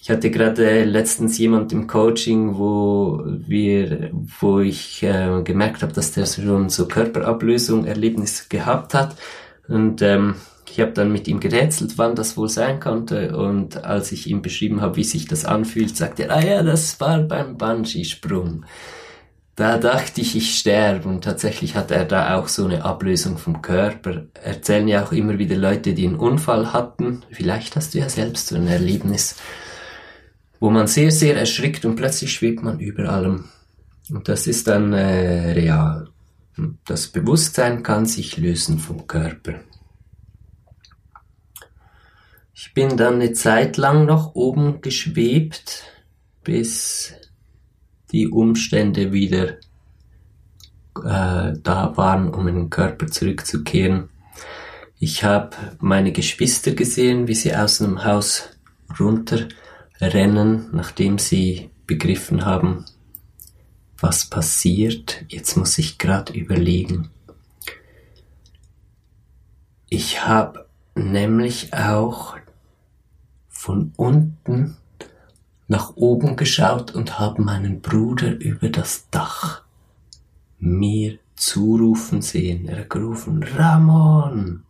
Ich 0.00 0.10
hatte 0.10 0.30
gerade 0.30 0.84
letztens 0.84 1.36
jemand 1.38 1.72
im 1.72 1.86
Coaching, 1.88 2.58
wo 2.58 3.24
wir, 3.24 4.10
wo 4.40 4.60
ich 4.60 5.02
äh, 5.02 5.42
gemerkt 5.42 5.82
habe, 5.82 5.92
dass 5.92 6.12
der 6.12 6.26
schon 6.26 6.68
so 6.68 6.86
Körperablösung 6.86 7.86
Erlebnis 7.86 8.48
gehabt 8.48 8.94
hat. 8.94 9.16
Und 9.66 10.02
ähm, 10.02 10.36
ich 10.70 10.80
habe 10.80 10.92
dann 10.92 11.10
mit 11.10 11.26
ihm 11.26 11.40
gerätselt, 11.40 11.98
wann 11.98 12.14
das 12.14 12.36
wohl 12.36 12.48
sein 12.48 12.78
konnte. 12.78 13.36
Und 13.36 13.84
als 13.84 14.12
ich 14.12 14.28
ihm 14.28 14.42
beschrieben 14.42 14.80
habe, 14.80 14.96
wie 14.96 15.04
sich 15.04 15.26
das 15.26 15.44
anfühlt, 15.44 15.96
sagte 15.96 16.24
er, 16.24 16.36
ah 16.36 16.44
ja, 16.44 16.62
das 16.62 17.00
war 17.00 17.20
beim 17.20 17.56
Bungee-Sprung 17.56 18.64
da 19.56 19.78
dachte 19.78 20.20
ich, 20.20 20.36
ich 20.36 20.58
sterbe 20.58 21.08
und 21.08 21.24
tatsächlich 21.24 21.76
hat 21.76 21.90
er 21.90 22.04
da 22.04 22.36
auch 22.36 22.46
so 22.48 22.66
eine 22.66 22.84
Ablösung 22.84 23.38
vom 23.38 23.62
Körper. 23.62 24.26
Erzählen 24.34 24.86
ja 24.86 25.02
auch 25.02 25.12
immer 25.12 25.38
wieder 25.38 25.56
Leute, 25.56 25.94
die 25.94 26.06
einen 26.06 26.16
Unfall 26.16 26.74
hatten. 26.74 27.24
Vielleicht 27.30 27.74
hast 27.74 27.94
du 27.94 27.98
ja 27.98 28.10
selbst 28.10 28.48
so 28.48 28.56
ein 28.56 28.66
Erlebnis, 28.68 29.36
wo 30.60 30.68
man 30.68 30.86
sehr, 30.86 31.10
sehr 31.10 31.38
erschrickt 31.38 31.86
und 31.86 31.96
plötzlich 31.96 32.34
schwebt 32.34 32.62
man 32.62 32.80
über 32.80 33.08
allem. 33.08 33.46
Und 34.10 34.28
das 34.28 34.46
ist 34.46 34.68
dann 34.68 34.92
äh, 34.92 35.52
real. 35.52 36.10
Das 36.84 37.08
Bewusstsein 37.08 37.82
kann 37.82 38.04
sich 38.04 38.36
lösen 38.36 38.78
vom 38.78 39.06
Körper. 39.06 39.54
Ich 42.54 42.74
bin 42.74 42.98
dann 42.98 43.14
eine 43.14 43.32
Zeit 43.32 43.78
lang 43.78 44.04
noch 44.04 44.34
oben 44.34 44.82
geschwebt, 44.82 45.84
bis 46.44 47.14
die 48.12 48.28
Umstände 48.28 49.12
wieder 49.12 49.56
äh, 51.04 51.58
da 51.62 51.92
waren, 51.96 52.32
um 52.32 52.48
in 52.48 52.54
den 52.54 52.70
Körper 52.70 53.06
zurückzukehren. 53.06 54.08
Ich 54.98 55.24
habe 55.24 55.50
meine 55.78 56.12
Geschwister 56.12 56.72
gesehen, 56.72 57.28
wie 57.28 57.34
sie 57.34 57.54
aus 57.54 57.78
dem 57.78 58.04
Haus 58.04 58.50
runterrennen, 58.98 60.68
nachdem 60.72 61.18
sie 61.18 61.70
begriffen 61.86 62.44
haben, 62.46 62.86
was 63.98 64.26
passiert. 64.26 65.24
Jetzt 65.28 65.56
muss 65.56 65.78
ich 65.78 65.98
gerade 65.98 66.32
überlegen. 66.32 67.10
Ich 69.88 70.26
habe 70.26 70.66
nämlich 70.94 71.74
auch 71.74 72.36
von 73.48 73.92
unten 73.96 74.76
nach 75.68 75.96
oben 75.96 76.36
geschaut 76.36 76.94
und 76.94 77.18
habe 77.18 77.42
meinen 77.42 77.80
Bruder 77.80 78.38
über 78.38 78.68
das 78.68 79.08
Dach 79.10 79.62
mir 80.58 81.18
zurufen 81.34 82.22
sehen. 82.22 82.68
Er 82.68 82.80
hat 82.80 82.90
gerufen, 82.90 83.42
Ramon! 83.42 84.62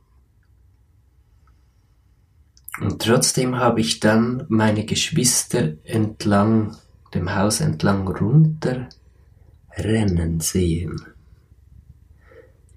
Und 2.81 3.01
trotzdem 3.01 3.57
habe 3.57 3.81
ich 3.81 4.01
dann 4.01 4.45
meine 4.49 4.85
Geschwister 4.85 5.73
entlang 5.85 6.77
dem 7.15 7.35
Haus 7.35 7.61
entlang 7.61 8.07
runter 8.09 8.89
rennen 9.77 10.41
sehen. 10.41 11.01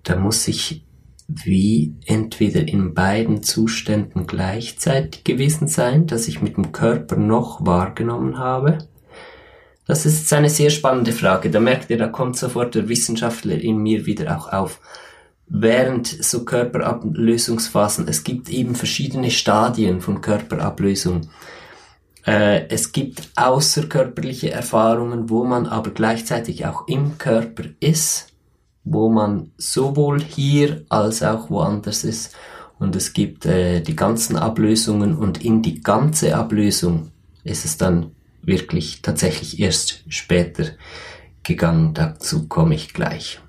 Da 0.04 0.16
muss 0.16 0.48
ich 0.48 0.86
wie 1.30 1.96
entweder 2.06 2.68
in 2.68 2.94
beiden 2.94 3.44
Zuständen 3.44 4.26
gleichzeitig 4.26 5.24
gewesen 5.24 5.68
sein, 5.68 6.08
dass 6.08 6.28
ich 6.28 6.42
mit 6.42 6.58
dem 6.58 6.72
Körper 6.72 7.16
noch 7.16 7.66
wahrgenommen 7.66 8.40
habe. 8.40 8.80
Das 9.86 10.06
ist 10.06 10.32
eine 10.34 10.50
sehr 10.50 10.70
spannende 10.70 11.12
Frage. 11.12 11.50
Da 11.50 11.60
merkt 11.60 11.90
ihr, 11.90 11.98
da 11.98 12.08
kommt 12.08 12.38
sofort 12.38 12.76
der 12.76 12.90
Wissenschaftler 12.90 13.56
in 13.56 13.78
mir 13.78 14.06
wieder 14.06 14.38
auch 14.38 14.52
auf. 14.52 14.80
Während 15.48 16.08
so 16.08 16.46
Körperablösungsphasen, 16.46 18.08
es 18.08 18.24
gibt 18.24 18.50
eben 18.50 18.76
verschiedene 18.76 19.32
Stadien 19.32 20.02
von 20.02 20.22
Körperablösung. 20.22 21.30
Äh, 22.26 22.68
es 22.70 22.92
gibt 22.92 23.30
außerkörperliche 23.36 24.52
Erfahrungen, 24.52 25.30
wo 25.30 25.44
man 25.44 25.66
aber 25.66 25.90
gleichzeitig 25.92 26.66
auch 26.68 26.88
im 26.88 27.18
Körper 27.18 27.64
ist, 27.80 28.29
wo 28.84 29.10
man 29.10 29.52
sowohl 29.58 30.22
hier 30.22 30.86
als 30.90 31.24
auch 31.24 31.50
woanders 31.50 32.04
ist. 32.04 32.36
Und 32.80 32.96
es 32.96 33.14
gibt 33.14 33.46
äh, 33.46 33.82
die 33.82 33.96
ganzen 33.96 34.38
Ablösungen 34.38 35.18
und 35.18 35.44
in 35.44 35.62
die 35.62 35.82
ganze 35.82 36.36
Ablösung 36.36 37.12
ist 37.44 37.66
es 37.66 37.78
dann 37.78 38.16
wirklich 38.42 39.02
tatsächlich 39.02 39.60
erst 39.60 40.04
später 40.08 40.66
gegangen. 41.44 41.94
Dazu 41.94 42.48
komme 42.48 42.76
ich 42.76 42.94
gleich. 42.94 43.42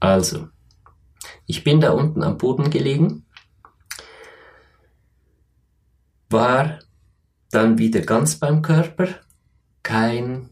Also, 0.00 0.48
ich 1.46 1.64
bin 1.64 1.80
da 1.80 1.92
unten 1.92 2.22
am 2.22 2.38
Boden 2.38 2.70
gelegen, 2.70 3.24
war 6.28 6.80
dann 7.50 7.78
wieder 7.78 8.00
ganz 8.00 8.36
beim 8.36 8.62
Körper, 8.62 9.08
kein 9.82 10.50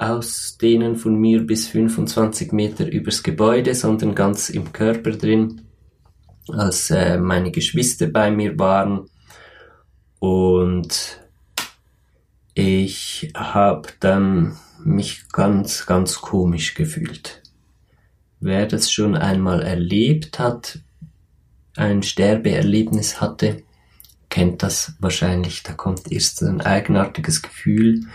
Ausdehnen 0.00 0.96
von 0.96 1.16
mir 1.16 1.46
bis 1.46 1.68
25 1.68 2.52
Meter 2.52 2.86
übers 2.86 3.22
Gebäude, 3.22 3.74
sondern 3.74 4.14
ganz 4.14 4.48
im 4.48 4.72
Körper 4.72 5.10
drin, 5.10 5.62
als 6.48 6.90
äh, 6.90 7.18
meine 7.18 7.50
Geschwister 7.50 8.06
bei 8.06 8.30
mir 8.30 8.58
waren. 8.58 9.08
Und 10.18 11.20
ich 12.54 13.30
habe 13.36 13.88
dann 14.00 14.56
mich 14.84 15.28
ganz, 15.32 15.86
ganz 15.86 16.20
komisch 16.20 16.74
gefühlt. 16.74 17.42
Wer 18.40 18.66
das 18.66 18.90
schon 18.90 19.16
einmal 19.16 19.62
erlebt 19.62 20.38
hat, 20.38 20.80
ein 21.76 22.02
Sterbeerlebnis 22.02 23.20
hatte, 23.20 23.62
kennt 24.28 24.62
das 24.62 24.94
wahrscheinlich. 25.00 25.62
Da 25.62 25.72
kommt 25.72 26.10
erst 26.10 26.42
ein 26.42 26.60
eigenartiges 26.60 27.42
Gefühl 27.42 28.06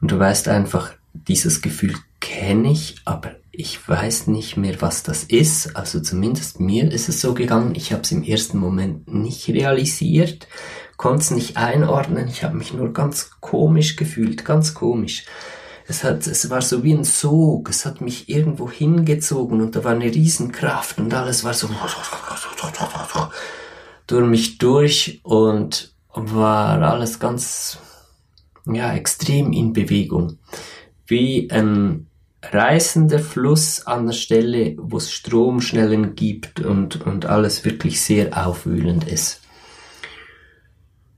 und 0.00 0.10
du 0.10 0.18
weißt 0.18 0.48
einfach, 0.48 0.92
dieses 1.12 1.62
Gefühl 1.62 1.94
kenne 2.20 2.70
ich, 2.70 2.96
aber 3.04 3.36
ich 3.52 3.86
weiß 3.88 4.28
nicht 4.28 4.56
mehr, 4.56 4.80
was 4.80 5.02
das 5.02 5.24
ist. 5.24 5.76
Also 5.76 6.00
zumindest 6.00 6.60
mir 6.60 6.90
ist 6.90 7.08
es 7.08 7.20
so 7.20 7.34
gegangen. 7.34 7.74
Ich 7.74 7.92
habe 7.92 8.02
es 8.02 8.12
im 8.12 8.22
ersten 8.22 8.58
Moment 8.58 9.12
nicht 9.12 9.48
realisiert, 9.48 10.46
konnte 10.96 11.22
es 11.22 11.30
nicht 11.30 11.56
einordnen. 11.56 12.28
Ich 12.28 12.44
habe 12.44 12.56
mich 12.56 12.72
nur 12.72 12.92
ganz 12.92 13.30
komisch 13.40 13.96
gefühlt, 13.96 14.44
ganz 14.44 14.74
komisch. 14.74 15.24
Es, 15.86 16.04
hat, 16.04 16.26
es 16.26 16.48
war 16.50 16.62
so 16.62 16.84
wie 16.84 16.92
ein 16.92 17.02
Sog, 17.02 17.68
es 17.68 17.84
hat 17.84 18.00
mich 18.00 18.28
irgendwo 18.28 18.70
hingezogen 18.70 19.60
und 19.60 19.74
da 19.74 19.82
war 19.82 19.92
eine 19.92 20.04
Riesenkraft 20.04 20.98
und 20.98 21.12
alles 21.12 21.42
war 21.42 21.52
so 21.52 21.68
durch 24.06 24.26
mich 24.26 24.58
durch 24.58 25.20
und 25.24 25.92
war 26.14 26.80
alles 26.82 27.18
ganz, 27.18 27.78
ja, 28.66 28.92
extrem 28.92 29.52
in 29.52 29.72
Bewegung. 29.72 30.38
Wie 31.10 31.50
ein 31.50 32.06
reißender 32.42 33.18
Fluss 33.18 33.86
an 33.86 34.06
der 34.06 34.12
Stelle, 34.12 34.74
wo 34.78 34.96
es 34.96 35.12
Stromschnellen 35.12 36.14
gibt 36.14 36.60
und, 36.60 37.04
und 37.04 37.26
alles 37.26 37.64
wirklich 37.64 38.00
sehr 38.00 38.46
aufwühlend 38.46 39.06
ist. 39.06 39.40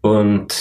Und 0.01 0.55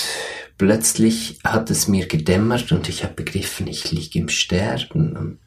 plötzlich 0.58 1.40
hat 1.44 1.72
es 1.72 1.88
mir 1.88 2.08
gedämmert 2.08 2.72
und 2.72 2.90
ich 2.90 3.04
habe 3.04 3.14
begriffen, 3.14 3.68
ich 3.68 3.92
liege 3.92 4.20
im 4.20 4.30
Sterben. 4.30 5.16
Und 5.16 5.40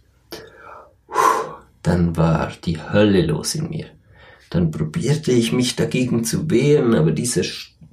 dann 1.83 2.17
war 2.17 2.53
die 2.65 2.81
Hölle 2.81 3.27
los 3.27 3.55
in 3.55 3.69
mir. 3.69 3.87
Dann 4.51 4.71
probierte 4.71 5.31
ich 5.31 5.53
mich 5.53 5.77
dagegen 5.77 6.25
zu 6.25 6.51
wehren, 6.51 6.95
aber 6.95 7.13
dieser 7.13 7.43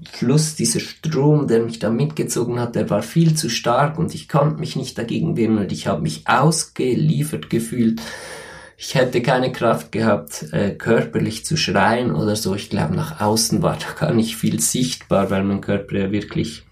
Fluss, 0.09 0.55
dieser 0.55 0.79
Strom, 0.79 1.47
der 1.47 1.61
mich 1.61 1.79
da 1.79 1.89
mitgezogen 1.89 2.59
hat, 2.59 2.75
der 2.75 2.89
war 2.89 3.03
viel 3.03 3.35
zu 3.35 3.49
stark 3.49 3.99
und 3.99 4.15
ich 4.15 4.27
konnte 4.27 4.59
mich 4.59 4.75
nicht 4.75 4.97
dagegen 4.97 5.37
wehren 5.37 5.57
und 5.57 5.71
ich 5.71 5.87
habe 5.87 6.01
mich 6.01 6.27
ausgeliefert 6.27 7.49
gefühlt. 7.49 8.01
Ich 8.77 8.95
hätte 8.95 9.21
keine 9.21 9.51
Kraft 9.51 9.91
gehabt, 9.91 10.47
äh, 10.53 10.71
körperlich 10.71 11.45
zu 11.45 11.55
schreien 11.55 12.15
oder 12.15 12.35
so. 12.35 12.55
Ich 12.55 12.71
glaube, 12.71 12.95
nach 12.95 13.21
außen 13.21 13.61
war 13.61 13.77
da 13.77 14.07
gar 14.07 14.13
nicht 14.13 14.37
viel 14.37 14.59
sichtbar, 14.59 15.29
weil 15.29 15.43
mein 15.43 15.61
Körper 15.61 15.99
ja 15.99 16.11
wirklich 16.11 16.63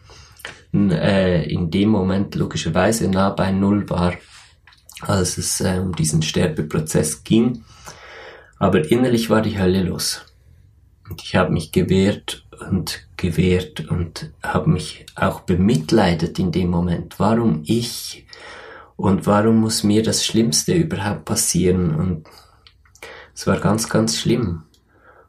äh, 0.73 1.51
in 1.51 1.69
dem 1.69 1.89
Moment 1.89 2.33
logischerweise 2.33 3.07
nah 3.09 3.29
bei 3.29 3.51
Null 3.51 3.87
war, 3.91 4.13
als 5.01 5.37
es 5.37 5.61
äh, 5.61 5.79
um 5.79 5.95
diesen 5.95 6.23
Sterbeprozess 6.23 7.23
ging. 7.23 7.63
Aber 8.57 8.89
innerlich 8.89 9.29
war 9.29 9.43
die 9.43 9.59
Hölle 9.59 9.83
los. 9.83 10.25
Und 11.07 11.21
ich 11.21 11.35
habe 11.35 11.51
mich 11.51 11.71
gewehrt 11.71 12.43
und 12.61 13.07
gewehrt 13.17 13.89
und 13.89 14.31
habe 14.43 14.69
mich 14.69 15.05
auch 15.15 15.41
bemitleidet 15.41 16.39
in 16.39 16.51
dem 16.51 16.69
Moment. 16.69 17.19
Warum 17.19 17.63
ich? 17.65 18.25
Und 18.95 19.27
warum 19.27 19.57
muss 19.57 19.83
mir 19.83 20.03
das 20.03 20.25
Schlimmste 20.25 20.73
überhaupt 20.73 21.25
passieren? 21.25 21.95
Und 21.95 22.27
es 23.33 23.47
war 23.47 23.59
ganz, 23.59 23.87
ganz 23.89 24.17
schlimm. 24.17 24.63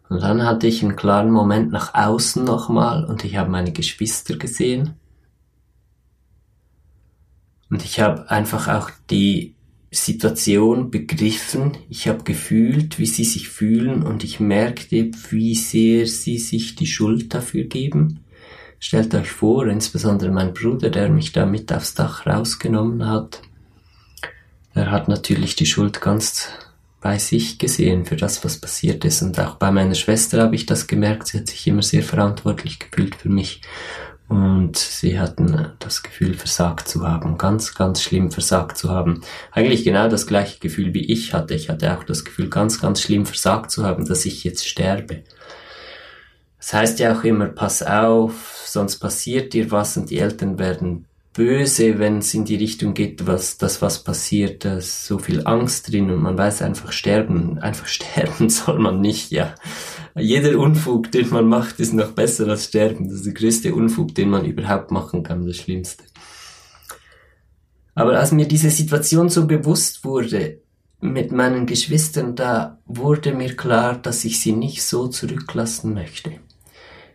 Und 0.09 0.23
dann 0.23 0.45
hatte 0.45 0.67
ich 0.67 0.83
einen 0.83 0.97
klaren 0.97 1.31
Moment 1.31 1.71
nach 1.71 1.95
außen 1.95 2.43
nochmal 2.43 3.05
und 3.05 3.25
ich 3.25 3.37
habe 3.37 3.49
meine 3.49 3.73
Geschwister 3.73 4.37
gesehen. 4.37 4.97
Und 7.71 7.85
ich 7.85 8.01
habe 8.01 8.29
einfach 8.29 8.67
auch 8.67 8.91
die 9.09 9.55
Situation 9.91 10.91
begriffen, 10.91 11.77
ich 11.89 12.07
habe 12.07 12.23
gefühlt, 12.23 12.99
wie 12.99 13.07
sie 13.07 13.25
sich 13.25 13.49
fühlen 13.49 14.05
und 14.05 14.23
ich 14.23 14.39
merkte, 14.39 15.11
wie 15.31 15.55
sehr 15.57 16.07
sie 16.07 16.39
sich 16.39 16.77
die 16.77 16.87
Schuld 16.87 17.35
dafür 17.35 17.65
geben. 17.65 18.21
Stellt 18.79 19.15
euch 19.15 19.31
vor, 19.31 19.67
insbesondere 19.67 20.31
mein 20.31 20.55
Bruder, 20.55 20.91
der 20.91 21.09
mich 21.09 21.33
da 21.33 21.45
mit 21.45 21.73
aufs 21.73 21.95
Dach 21.95 22.25
rausgenommen 22.27 23.07
hat, 23.09 23.43
der 24.75 24.91
hat 24.91 25.09
natürlich 25.09 25.57
die 25.57 25.67
Schuld 25.67 26.01
ganz 26.01 26.49
bei 27.01 27.19
sich 27.19 27.59
gesehen 27.59 28.05
für 28.05 28.17
das, 28.17 28.45
was 28.45 28.59
passiert 28.59 29.05
ist. 29.05 29.23
Und 29.23 29.39
auch 29.41 29.57
bei 29.57 29.71
meiner 29.71 29.95
Schwester 29.95 30.43
habe 30.43 30.55
ich 30.55 30.67
das 30.67 30.87
gemerkt. 30.87 31.29
Sie 31.29 31.39
hat 31.39 31.49
sich 31.49 31.67
immer 31.67 31.83
sehr 31.83 32.03
verantwortlich 32.03 32.79
gefühlt 32.79 33.17
für 33.17 33.31
mich. 33.31 33.63
Und 34.31 34.77
sie 34.77 35.19
hatten 35.19 35.73
das 35.81 36.05
Gefühl, 36.05 36.35
versagt 36.35 36.87
zu 36.87 37.05
haben, 37.05 37.37
ganz, 37.37 37.75
ganz 37.75 38.01
schlimm 38.01 38.31
versagt 38.31 38.79
zu 38.79 38.89
haben. 38.89 39.23
Eigentlich 39.51 39.83
genau 39.83 40.09
das 40.09 40.29
gleiche 40.29 40.61
Gefühl 40.61 40.95
wie 40.95 41.05
ich 41.13 41.35
hatte. 41.35 41.55
Ich 41.55 41.69
hatte 41.69 41.99
auch 41.99 42.05
das 42.05 42.25
Gefühl, 42.25 42.49
ganz, 42.49 42.81
ganz 42.81 43.01
schlimm 43.01 43.27
versagt 43.27 43.73
zu 43.73 43.85
haben, 43.85 44.07
dass 44.07 44.27
ich 44.27 44.45
jetzt 44.45 44.69
sterbe. 44.69 45.25
Das 46.59 46.73
heißt 46.73 47.01
ja 47.01 47.19
auch 47.19 47.25
immer, 47.25 47.47
pass 47.47 47.83
auf, 47.83 48.63
sonst 48.65 48.99
passiert 48.99 49.53
dir 49.53 49.73
was 49.73 49.97
und 49.97 50.11
die 50.11 50.19
Eltern 50.19 50.61
werden 50.61 51.07
böse, 51.33 51.99
wenn 51.99 52.19
es 52.19 52.33
in 52.33 52.45
die 52.45 52.55
Richtung 52.55 52.95
geht, 52.95 53.27
was 53.27 53.59
das 53.59 53.83
was 53.83 54.05
passiert, 54.05 54.65
da 54.65 54.77
ist 54.77 55.07
so 55.07 55.19
viel 55.19 55.45
Angst 55.45 55.91
drin 55.91 56.09
und 56.09 56.23
man 56.23 56.39
weiß 56.39 56.63
einfach 56.63 56.93
sterben, 56.93 57.59
einfach 57.59 57.87
sterben 57.89 58.49
soll 58.49 58.79
man 58.79 59.01
nicht, 59.01 59.33
ja. 59.33 59.57
Jeder 60.17 60.59
Unfug, 60.59 61.13
den 61.13 61.31
man 61.31 61.47
macht, 61.47 61.79
ist 61.81 61.93
noch 61.93 62.13
besser 62.13 62.49
als 62.49 62.65
sterben. 62.65 63.09
Das 63.09 63.19
ist 63.19 63.27
der 63.27 63.35
größte 63.35 63.75
Unfug, 63.75 64.15
den 64.15 64.31
man 64.31 64.45
überhaupt 64.45 64.91
machen 64.91 65.23
kann, 65.23 65.47
das 65.47 65.57
Schlimmste. 65.57 66.05
Aber 67.95 68.19
als 68.19 68.33
mir 68.33 68.47
diese 68.47 68.71
Situation 68.71 69.29
so 69.29 69.47
bewusst 69.47 70.05
wurde, 70.05 70.61
mit 71.01 71.33
meinen 71.33 71.67
Geschwistern, 71.67 72.37
da 72.37 72.79
wurde 72.85 73.35
mir 73.35 73.57
klar, 73.57 73.97
dass 73.97 74.25
ich 74.25 74.41
sie 74.41 74.53
nicht 74.53 74.83
so 74.83 75.09
zurücklassen 75.09 75.95
möchte. 75.95 76.33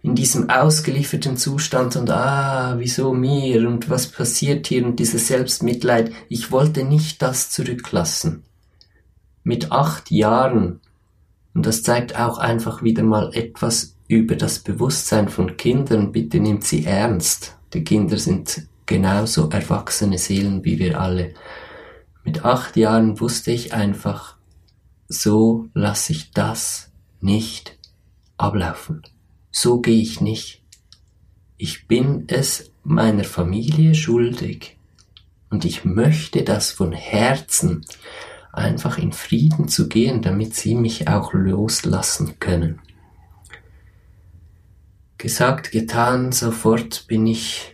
In 0.02 0.16
diesem 0.16 0.50
ausgelieferten 0.50 1.38
Zustand 1.38 1.96
und 1.96 2.10
ah, 2.12 2.76
wieso 2.78 3.14
mir 3.14 3.68
und 3.68 3.90
was 3.90 4.08
passiert 4.08 4.68
hier 4.68 4.86
und 4.86 5.00
dieses 5.00 5.28
Selbstmitleid, 5.28 6.12
ich 6.30 6.52
wollte 6.52 6.84
nicht 6.84 7.22
das 7.22 7.50
zurücklassen. 7.50 8.44
Mit 9.44 9.72
acht 9.72 10.12
Jahren, 10.12 10.82
und 11.56 11.66
das 11.66 11.82
zeigt 11.82 12.20
auch 12.20 12.38
einfach 12.38 12.84
wieder 12.84 13.02
mal 13.02 13.34
etwas 13.34 13.96
über 14.08 14.36
das 14.36 14.60
Bewusstsein 14.60 15.30
von 15.30 15.58
Kindern, 15.58 16.12
bitte 16.12 16.40
nehmt 16.40 16.66
sie 16.66 16.86
ernst. 16.86 17.58
Die 17.74 17.84
Kinder 17.84 18.18
sind 18.18 18.68
genauso 18.86 19.50
erwachsene 19.50 20.18
Seelen 20.18 20.64
wie 20.64 20.78
wir 20.78 21.00
alle. 21.00 21.34
Mit 22.24 22.44
acht 22.44 22.76
Jahren 22.76 23.20
wusste 23.20 23.52
ich 23.52 23.74
einfach, 23.74 24.36
so 25.08 25.70
lasse 25.74 26.12
ich 26.12 26.32
das 26.32 26.92
nicht 27.22 27.78
ablaufen. 28.38 29.02
So 29.50 29.80
gehe 29.80 30.02
ich 30.02 30.20
nicht. 30.20 30.62
Ich 31.56 31.88
bin 31.88 32.26
es 32.28 32.72
meiner 32.84 33.24
Familie 33.24 33.96
schuldig 33.96 34.78
und 35.50 35.64
ich 35.64 35.86
möchte 35.86 36.44
das 36.44 36.72
von 36.72 36.92
Herzen 36.92 37.86
einfach 38.56 38.98
in 38.98 39.12
Frieden 39.12 39.68
zu 39.68 39.88
gehen, 39.88 40.22
damit 40.22 40.56
sie 40.56 40.76
mich 40.76 41.08
auch 41.08 41.34
loslassen 41.34 42.40
können. 42.40 42.80
Gesagt, 45.18 45.72
getan, 45.72 46.32
sofort 46.32 47.08
bin 47.08 47.28
ich 47.28 47.74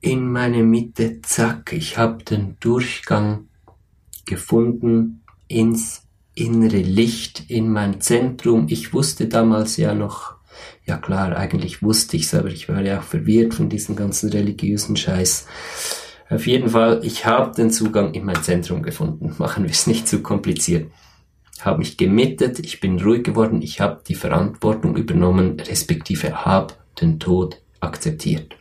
in 0.00 0.30
meine 0.30 0.62
Mitte, 0.62 1.20
zack, 1.22 1.72
ich 1.72 1.98
habe 1.98 2.22
den 2.24 2.56
Durchgang 2.60 3.48
gefunden 4.26 5.22
ins 5.48 6.02
innere 6.34 6.82
Licht, 6.82 7.50
in 7.50 7.72
mein 7.72 8.00
Zentrum. 8.00 8.66
Ich 8.68 8.92
wusste 8.92 9.26
damals 9.26 9.76
ja 9.76 9.94
noch, 9.94 10.36
ja 10.86 10.98
klar, 10.98 11.36
eigentlich 11.36 11.82
wusste 11.82 12.16
ich's, 12.16 12.34
aber 12.34 12.48
ich 12.48 12.68
war 12.68 12.80
ja 12.82 13.00
auch 13.00 13.04
verwirrt 13.04 13.54
von 13.54 13.68
diesem 13.68 13.96
ganzen 13.96 14.30
religiösen 14.30 14.96
Scheiß. 14.96 15.46
Auf 16.30 16.46
jeden 16.46 16.70
Fall, 16.70 17.00
ich 17.04 17.24
habe 17.26 17.54
den 17.54 17.70
Zugang 17.70 18.12
in 18.12 18.24
mein 18.24 18.42
Zentrum 18.42 18.82
gefunden. 18.82 19.34
Machen 19.38 19.64
wir 19.64 19.70
es 19.70 19.86
nicht 19.86 20.08
zu 20.08 20.22
kompliziert. 20.22 20.90
Habe 21.60 21.78
mich 21.78 21.96
gemittet, 21.96 22.60
ich 22.60 22.80
bin 22.80 23.00
ruhig 23.00 23.24
geworden, 23.24 23.62
ich 23.62 23.80
habe 23.80 24.02
die 24.06 24.14
Verantwortung 24.14 24.96
übernommen, 24.96 25.58
respektive 25.58 26.44
habe 26.44 26.74
den 27.00 27.18
Tod 27.18 27.60
akzeptiert 27.80 28.58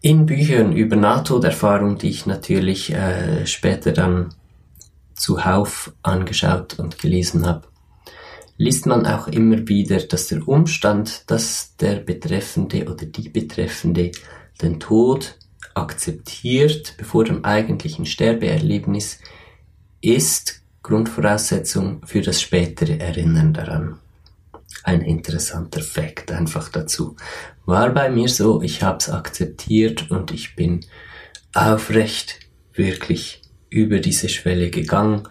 in 0.00 0.26
Büchern 0.26 0.72
über 0.72 0.96
Nahtoderfahrung, 0.96 1.98
die 1.98 2.10
ich 2.10 2.26
natürlich 2.26 2.92
äh, 2.92 3.46
später 3.46 3.92
dann 3.92 4.34
zuhauf 5.14 5.92
angeschaut 6.02 6.78
und 6.78 6.98
gelesen 6.98 7.46
habe, 7.46 7.66
liest 8.56 8.86
man 8.86 9.06
auch 9.06 9.26
immer 9.28 9.66
wieder, 9.66 9.98
dass 9.98 10.28
der 10.28 10.46
Umstand, 10.46 11.28
dass 11.30 11.76
der 11.76 11.96
Betreffende 11.96 12.88
oder 12.88 13.06
die 13.06 13.28
Betreffende 13.28 14.12
den 14.62 14.78
Tod 14.78 15.36
akzeptiert, 15.74 16.94
bevor 16.96 17.24
dem 17.24 17.44
eigentlichen 17.44 18.06
Sterbeerlebnis, 18.06 19.20
ist 20.00 20.62
Grundvoraussetzung 20.82 22.02
für 22.06 22.22
das 22.22 22.40
spätere 22.40 22.98
Erinnern 22.98 23.52
daran 23.52 23.98
ein 24.84 25.02
interessanter 25.02 25.82
Fakt 25.82 26.30
einfach 26.30 26.68
dazu. 26.70 27.16
War 27.66 27.90
bei 27.90 28.08
mir 28.08 28.28
so, 28.28 28.62
ich 28.62 28.82
habe 28.82 28.98
es 28.98 29.10
akzeptiert 29.10 30.10
und 30.10 30.30
ich 30.30 30.56
bin 30.56 30.84
aufrecht 31.52 32.40
wirklich 32.72 33.42
über 33.68 33.98
diese 33.98 34.28
Schwelle 34.28 34.70
gegangen. 34.70 35.28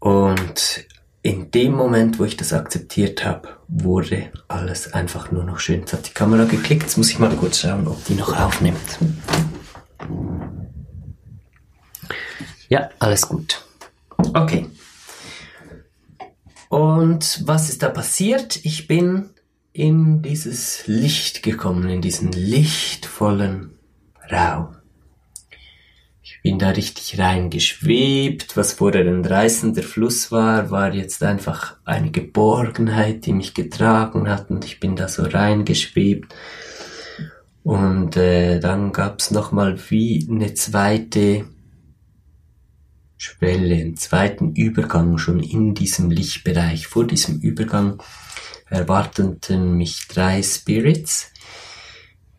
Und 0.00 0.86
in 1.22 1.50
dem 1.50 1.72
Moment, 1.72 2.18
wo 2.18 2.24
ich 2.24 2.36
das 2.36 2.52
akzeptiert 2.52 3.24
habe, 3.24 3.48
wurde 3.68 4.30
alles 4.48 4.92
einfach 4.92 5.30
nur 5.30 5.44
noch 5.44 5.58
schön. 5.58 5.80
Jetzt 5.80 5.92
hat 5.92 6.08
die 6.08 6.14
Kamera 6.14 6.44
geklickt, 6.44 6.82
jetzt 6.82 6.96
muss 6.96 7.10
ich 7.10 7.18
mal 7.18 7.34
kurz 7.36 7.60
schauen, 7.60 7.86
ob 7.86 8.02
die 8.06 8.14
noch 8.14 8.38
aufnimmt. 8.38 8.98
Ja, 12.68 12.88
alles 12.98 13.28
gut. 13.28 13.64
Okay. 14.16 14.66
Und 16.68 17.42
was 17.46 17.68
ist 17.68 17.82
da 17.82 17.88
passiert? 17.88 18.64
Ich 18.64 18.86
bin 18.86 19.30
in 19.72 20.22
dieses 20.22 20.86
Licht 20.86 21.42
gekommen, 21.42 21.88
in 21.88 22.00
diesen 22.00 22.32
lichtvollen 22.32 23.78
Raum. 24.30 24.76
Bin 26.42 26.58
da 26.58 26.70
richtig 26.70 27.18
reingeschwebt. 27.18 28.56
Was 28.56 28.72
vorher 28.72 29.06
ein 29.06 29.24
reißender 29.24 29.82
Fluss 29.82 30.32
war, 30.32 30.70
war 30.70 30.94
jetzt 30.94 31.22
einfach 31.22 31.76
eine 31.84 32.10
Geborgenheit, 32.10 33.26
die 33.26 33.32
mich 33.32 33.54
getragen 33.54 34.28
hat 34.28 34.50
und 34.50 34.64
ich 34.64 34.80
bin 34.80 34.96
da 34.96 35.08
so 35.08 35.22
reingeschwebt. 35.22 36.34
Und 37.62 38.16
äh, 38.16 38.58
dann 38.58 38.92
gab's 38.92 39.30
noch 39.30 39.52
mal 39.52 39.78
wie 39.90 40.26
eine 40.30 40.54
zweite 40.54 41.44
Schwelle, 43.18 43.74
einen 43.74 43.96
zweiten 43.98 44.54
Übergang 44.54 45.18
schon 45.18 45.40
in 45.40 45.74
diesem 45.74 46.10
Lichtbereich. 46.10 46.86
Vor 46.86 47.06
diesem 47.06 47.38
Übergang 47.40 48.02
erwarteten 48.70 49.76
mich 49.76 50.08
drei 50.08 50.42
Spirits. 50.42 51.30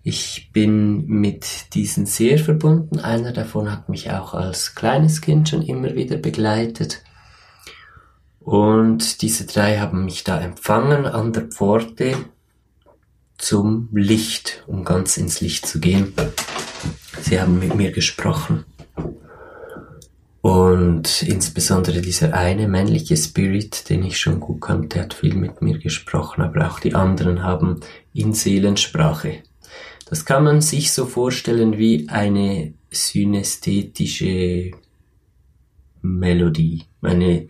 Ich 0.03 0.49
bin 0.51 1.05
mit 1.05 1.75
diesen 1.75 2.07
sehr 2.07 2.39
verbunden. 2.39 2.99
Einer 2.99 3.33
davon 3.33 3.71
hat 3.71 3.87
mich 3.87 4.09
auch 4.11 4.33
als 4.33 4.73
kleines 4.73 5.21
Kind 5.21 5.49
schon 5.49 5.61
immer 5.61 5.93
wieder 5.93 6.17
begleitet. 6.17 7.03
Und 8.39 9.21
diese 9.21 9.45
drei 9.45 9.77
haben 9.77 10.05
mich 10.05 10.23
da 10.23 10.41
empfangen 10.41 11.05
an 11.05 11.33
der 11.33 11.43
Pforte 11.43 12.15
zum 13.37 13.89
Licht, 13.91 14.63
um 14.65 14.83
ganz 14.83 15.17
ins 15.17 15.39
Licht 15.41 15.67
zu 15.67 15.79
gehen. 15.79 16.13
Sie 17.21 17.39
haben 17.39 17.59
mit 17.59 17.75
mir 17.75 17.91
gesprochen. 17.91 18.65
Und 20.41 21.21
insbesondere 21.21 22.01
dieser 22.01 22.33
eine 22.33 22.67
männliche 22.67 23.15
Spirit, 23.15 23.87
den 23.89 24.03
ich 24.03 24.17
schon 24.17 24.39
gut 24.39 24.61
kannte, 24.61 24.99
hat 24.99 25.13
viel 25.13 25.35
mit 25.35 25.61
mir 25.61 25.77
gesprochen, 25.77 26.41
aber 26.41 26.67
auch 26.67 26.79
die 26.79 26.95
anderen 26.95 27.43
haben 27.43 27.81
in 28.13 28.33
Seelensprache. 28.33 29.43
Das 30.11 30.25
kann 30.25 30.43
man 30.43 30.59
sich 30.59 30.91
so 30.91 31.05
vorstellen 31.05 31.77
wie 31.77 32.09
eine 32.09 32.73
synästhetische 32.91 34.71
Melodie. 36.01 36.83
Eine, 37.01 37.47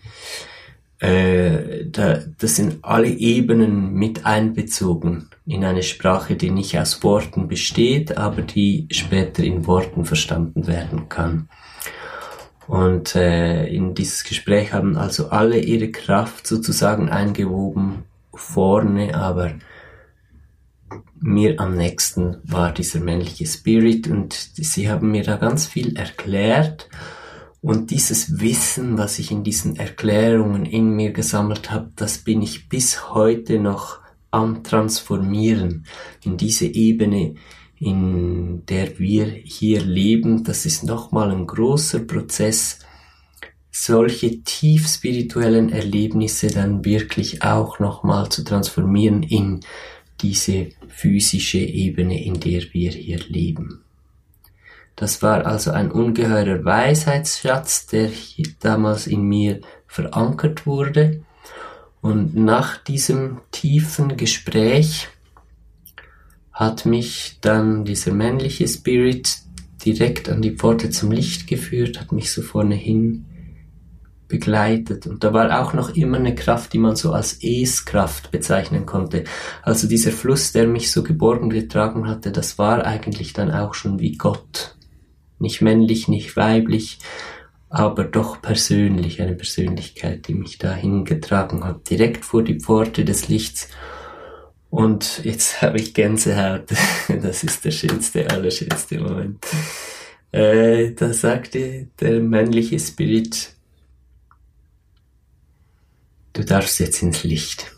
äh, 0.99 1.85
da, 1.87 2.19
das 2.37 2.57
sind 2.57 2.77
alle 2.83 3.07
Ebenen 3.07 3.95
mit 3.95 4.27
einbezogen 4.27 5.31
in 5.47 5.65
eine 5.65 5.81
Sprache, 5.81 6.35
die 6.35 6.51
nicht 6.51 6.77
aus 6.77 7.03
Worten 7.03 7.47
besteht, 7.47 8.15
aber 8.15 8.43
die 8.43 8.85
später 8.91 9.43
in 9.43 9.65
Worten 9.65 10.05
verstanden 10.05 10.67
werden 10.67 11.09
kann. 11.09 11.49
Und 12.67 13.15
äh, 13.15 13.65
in 13.69 13.95
dieses 13.95 14.23
Gespräch 14.23 14.71
haben 14.71 14.97
also 14.97 15.29
alle 15.29 15.57
ihre 15.57 15.89
Kraft 15.89 16.45
sozusagen 16.45 17.09
eingewoben 17.09 18.03
vorne, 18.35 19.15
aber 19.15 19.53
mir 21.21 21.59
am 21.59 21.75
nächsten 21.75 22.37
war 22.43 22.73
dieser 22.73 22.99
männliche 22.99 23.45
Spirit 23.45 24.07
und 24.07 24.33
sie 24.33 24.89
haben 24.89 25.11
mir 25.11 25.23
da 25.23 25.37
ganz 25.37 25.67
viel 25.67 25.95
erklärt. 25.95 26.89
Und 27.61 27.91
dieses 27.91 28.39
Wissen, 28.39 28.97
was 28.97 29.19
ich 29.19 29.29
in 29.29 29.43
diesen 29.43 29.75
Erklärungen 29.75 30.65
in 30.65 30.95
mir 30.95 31.11
gesammelt 31.11 31.69
habe, 31.69 31.91
das 31.95 32.17
bin 32.17 32.41
ich 32.41 32.69
bis 32.69 33.13
heute 33.13 33.59
noch 33.59 33.99
am 34.31 34.63
Transformieren 34.63 35.85
in 36.23 36.37
diese 36.37 36.65
Ebene, 36.65 37.35
in 37.77 38.65
der 38.65 38.97
wir 38.97 39.25
hier 39.25 39.81
leben, 39.81 40.43
das 40.43 40.65
ist 40.65 40.83
nochmal 40.83 41.31
ein 41.31 41.45
großer 41.45 41.99
Prozess, 41.99 42.79
solche 43.71 44.43
tief 44.43 44.87
spirituellen 44.87 45.69
Erlebnisse 45.69 46.47
dann 46.47 46.83
wirklich 46.83 47.41
auch 47.43 47.79
nochmal 47.79 48.29
zu 48.29 48.43
transformieren 48.43 49.23
in 49.23 49.61
diese 50.21 50.69
physische 50.87 51.59
Ebene, 51.59 52.23
in 52.23 52.39
der 52.39 52.63
wir 52.73 52.91
hier 52.91 53.19
leben. 53.27 53.81
Das 54.95 55.21
war 55.21 55.45
also 55.45 55.71
ein 55.71 55.91
ungeheurer 55.91 56.63
Weisheitsschatz, 56.63 57.87
der 57.87 58.11
damals 58.59 59.07
in 59.07 59.23
mir 59.23 59.61
verankert 59.87 60.65
wurde. 60.65 61.23
Und 62.01 62.35
nach 62.35 62.77
diesem 62.77 63.41
tiefen 63.51 64.17
Gespräch 64.17 65.07
hat 66.51 66.85
mich 66.85 67.37
dann 67.41 67.85
dieser 67.85 68.13
männliche 68.13 68.67
Spirit 68.67 69.39
direkt 69.83 70.29
an 70.29 70.41
die 70.41 70.51
Pforte 70.51 70.89
zum 70.89 71.11
Licht 71.11 71.47
geführt, 71.47 71.99
hat 71.99 72.11
mich 72.11 72.31
so 72.31 72.41
vorne 72.41 72.75
hin 72.75 73.25
begleitet. 74.31 75.05
Und 75.05 75.23
da 75.23 75.33
war 75.33 75.61
auch 75.61 75.73
noch 75.73 75.95
immer 75.95 76.17
eine 76.17 76.33
Kraft, 76.33 76.73
die 76.73 76.79
man 76.79 76.95
so 76.95 77.11
als 77.11 77.37
Es-Kraft 77.43 78.31
bezeichnen 78.31 78.85
konnte. 78.85 79.25
Also 79.61 79.87
dieser 79.87 80.11
Fluss, 80.11 80.53
der 80.53 80.67
mich 80.67 80.89
so 80.91 81.03
geborgen 81.03 81.49
getragen 81.49 82.07
hatte, 82.07 82.31
das 82.31 82.57
war 82.57 82.85
eigentlich 82.85 83.33
dann 83.33 83.51
auch 83.51 83.73
schon 83.75 83.99
wie 83.99 84.17
Gott. 84.17 84.77
Nicht 85.37 85.61
männlich, 85.61 86.07
nicht 86.07 86.37
weiblich, 86.37 86.99
aber 87.69 88.05
doch 88.05 88.41
persönlich, 88.41 89.21
eine 89.21 89.35
Persönlichkeit, 89.35 90.27
die 90.27 90.33
mich 90.33 90.57
dahin 90.57 91.03
getragen 91.03 91.63
hat, 91.63 91.89
direkt 91.89 92.23
vor 92.25 92.43
die 92.43 92.59
Pforte 92.59 93.03
des 93.03 93.27
Lichts. 93.27 93.67
Und 94.69 95.25
jetzt 95.25 95.61
habe 95.61 95.77
ich 95.77 95.93
Gänsehaut. 95.93 96.69
Das 97.21 97.43
ist 97.43 97.65
der 97.65 97.71
schönste, 97.71 98.29
allerschönste 98.29 98.99
Moment. 98.99 99.45
Äh, 100.31 100.91
da 100.91 101.11
sagte 101.11 101.87
der 101.99 102.21
männliche 102.21 102.79
Spirit, 102.79 103.53
du 106.33 106.43
darfst 106.43 106.79
jetzt 106.79 107.01
ins 107.01 107.23
Licht. 107.23 107.71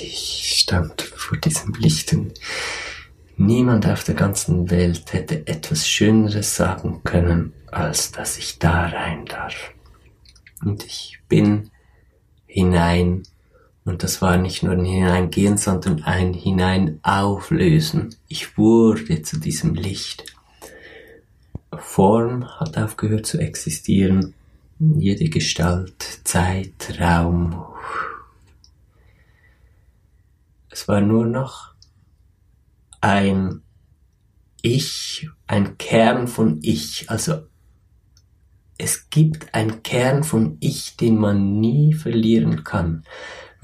Ich 0.00 0.58
stand 0.60 1.02
vor 1.02 1.38
diesem 1.38 1.74
Licht 1.74 2.12
und 2.12 2.34
niemand 3.36 3.86
auf 3.86 4.04
der 4.04 4.14
ganzen 4.14 4.70
Welt 4.70 5.12
hätte 5.12 5.46
etwas 5.46 5.88
Schöneres 5.88 6.56
sagen 6.56 7.02
können, 7.04 7.52
als 7.70 8.12
dass 8.12 8.38
ich 8.38 8.58
da 8.58 8.86
rein 8.86 9.26
darf. 9.26 9.72
Und 10.64 10.84
ich 10.84 11.18
bin 11.28 11.70
hinein 12.46 13.22
und 13.84 14.02
das 14.02 14.22
war 14.22 14.38
nicht 14.38 14.62
nur 14.62 14.72
ein 14.72 14.84
Hineingehen, 14.84 15.58
sondern 15.58 16.02
ein 16.04 16.32
Hineinauflösen. 16.32 18.14
Ich 18.28 18.56
wurde 18.56 19.20
zu 19.22 19.38
diesem 19.38 19.74
Licht. 19.74 20.24
Form 21.76 22.48
hat 22.60 22.78
aufgehört 22.78 23.26
zu 23.26 23.38
existieren. 23.38 24.34
Jede 24.78 25.28
Gestalt, 25.28 26.02
Zeit, 26.24 26.98
Raum. 27.00 27.64
Es 30.70 30.88
war 30.88 31.00
nur 31.00 31.26
noch 31.26 31.74
ein 33.00 33.62
Ich, 34.62 35.28
ein 35.46 35.78
Kern 35.78 36.26
von 36.26 36.58
Ich. 36.62 37.08
Also 37.10 37.46
es 38.76 39.10
gibt 39.10 39.54
einen 39.54 39.82
Kern 39.82 40.24
von 40.24 40.56
Ich, 40.60 40.96
den 40.96 41.18
man 41.18 41.60
nie 41.60 41.94
verlieren 41.94 42.64
kann 42.64 43.04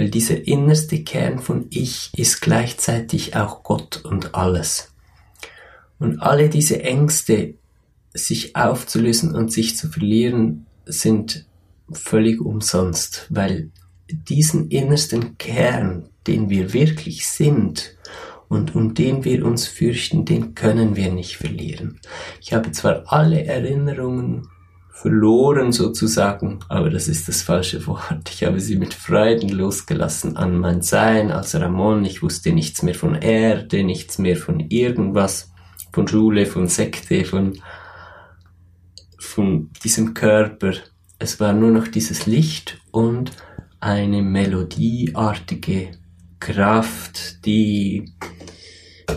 weil 0.01 0.09
dieser 0.09 0.49
innerste 0.49 1.05
Kern 1.05 1.40
von 1.40 1.66
Ich 1.68 2.11
ist 2.16 2.40
gleichzeitig 2.40 3.37
auch 3.37 3.62
Gott 3.62 4.01
und 4.03 4.35
alles. 4.35 4.94
Und 5.99 6.23
alle 6.23 6.49
diese 6.49 6.83
Ängste, 6.83 7.53
sich 8.14 8.57
aufzulösen 8.57 9.35
und 9.35 9.53
sich 9.53 9.77
zu 9.77 9.90
verlieren, 9.90 10.64
sind 10.92 11.46
völlig 11.92 12.40
umsonst, 12.40 13.26
weil 13.31 13.70
diesen 14.11 14.68
innersten 14.68 15.38
Kern, 15.38 16.09
den 16.26 16.50
wir 16.50 16.72
wirklich 16.72 17.26
sind 17.26 17.96
und 18.48 18.74
um 18.74 18.94
den 18.94 19.24
wir 19.24 19.44
uns 19.46 19.68
fürchten, 19.68 20.24
den 20.24 20.55
können 20.55 20.96
wir 20.96 21.12
nicht 21.12 21.37
verlieren. 21.37 22.00
Ich 22.40 22.53
habe 22.53 22.72
zwar 22.72 23.05
alle 23.07 23.44
Erinnerungen 23.44 24.48
verloren 25.00 25.72
sozusagen, 25.72 26.59
aber 26.68 26.90
das 26.90 27.09
ist 27.09 27.26
das 27.26 27.40
falsche 27.40 27.87
Wort. 27.87 28.31
Ich 28.35 28.44
habe 28.44 28.61
sie 28.61 28.76
mit 28.76 28.92
Freuden 28.92 29.48
losgelassen 29.48 30.37
an 30.37 30.59
mein 30.59 30.83
Sein 30.83 31.31
als 31.31 31.55
Ramon. 31.59 32.05
Ich 32.05 32.22
wusste 32.22 32.53
nichts 32.53 32.83
mehr 32.83 32.94
von 32.94 33.14
Erde, 33.14 33.83
nichts 33.83 34.18
mehr 34.18 34.37
von 34.37 34.61
irgendwas, 34.68 35.53
von 35.92 36.07
Schule, 36.07 36.44
von 36.44 36.68
Sekte, 36.68 37.24
von, 37.24 37.59
von 39.20 39.70
diesem 39.85 40.14
Körper. 40.14 40.72
Es 41.18 41.38
war 41.38 41.52
nur 41.52 41.70
noch 41.70 41.88
dieses 41.88 42.26
Licht 42.26 42.78
und 42.90 43.33
eine 43.78 44.22
melodieartige 44.22 45.92
Kraft, 46.38 47.44
die 47.44 48.12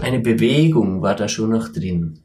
eine 0.01 0.19
Bewegung 0.19 1.01
war 1.01 1.15
da 1.15 1.27
schon 1.27 1.51
noch 1.51 1.69
drin 1.69 2.23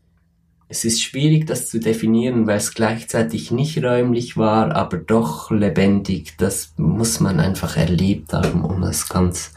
es 0.69 0.85
ist 0.85 1.03
schwierig, 1.03 1.47
das 1.47 1.69
zu 1.69 1.81
definieren, 1.81 2.47
weil 2.47 2.59
es 2.59 2.75
gleichzeitig 2.75 3.51
nicht 3.51 3.83
räumlich 3.83 4.37
war, 4.37 4.77
aber 4.77 4.99
doch 4.99 5.51
lebendig. 5.51 6.35
Das 6.37 6.75
muss 6.77 7.21
man 7.21 7.41
einfach 7.41 7.79
erlebt 7.79 8.35
haben, 8.35 8.65
um 8.65 8.83
das 8.83 9.09
ganz 9.09 9.55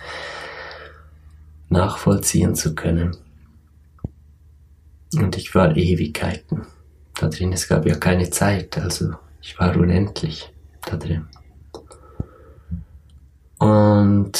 nachvollziehen 1.69 2.55
zu 2.55 2.75
können. 2.75 3.17
Und 5.13 5.35
ich 5.37 5.53
war 5.53 5.75
Ewigkeiten 5.75 6.61
da 7.19 7.27
drin. 7.27 7.53
Es 7.53 7.67
gab 7.67 7.85
ja 7.85 7.95
keine 7.95 8.29
Zeit, 8.29 8.77
also 8.77 9.13
ich 9.41 9.59
war 9.59 9.75
unendlich 9.75 10.51
da 10.85 10.97
drin. 10.97 11.27
Und 13.57 14.39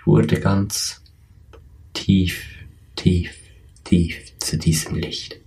Ich 0.00 0.06
wurde 0.06 0.40
ganz 0.40 1.02
tief, 1.92 2.42
tief, 2.96 3.34
tief 3.84 4.32
zu 4.38 4.56
diesem 4.56 4.94
Licht. 4.94 5.38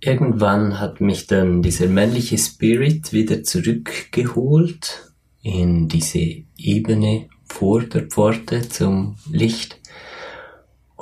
Irgendwann 0.00 0.78
hat 0.78 1.00
mich 1.00 1.28
dann 1.28 1.62
dieser 1.62 1.86
männliche 1.86 2.36
Spirit 2.36 3.14
wieder 3.14 3.42
zurückgeholt 3.42 5.14
in 5.40 5.88
diese 5.88 6.42
Ebene 6.58 7.30
vor 7.46 7.84
der 7.84 8.02
Pforte 8.02 8.68
zum 8.68 9.16
Licht. 9.30 9.79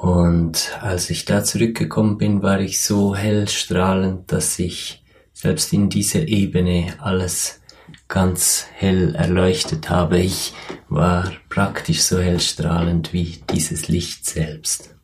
Und 0.01 0.79
als 0.81 1.11
ich 1.11 1.25
da 1.25 1.43
zurückgekommen 1.43 2.19
bin, 2.19 2.41
war 2.41 2.61
ich 2.61 2.81
so 2.81 3.17
hell 3.17 3.49
strahlend, 3.49 4.31
dass 4.31 4.57
ich 4.61 5.03
selbst 5.33 5.73
in 5.73 5.89
dieser 5.89 6.29
Ebene 6.29 6.95
alles 7.01 7.61
ganz 8.07 8.67
hell 8.75 9.17
erleuchtet 9.17 9.91
habe. 9.91 10.21
Ich 10.21 10.55
war 10.89 11.33
praktisch 11.49 12.03
so 12.03 12.21
hellstrahlend 12.21 13.13
wie 13.13 13.41
dieses 13.53 13.89
Licht 13.89 14.25
selbst. 14.25 14.95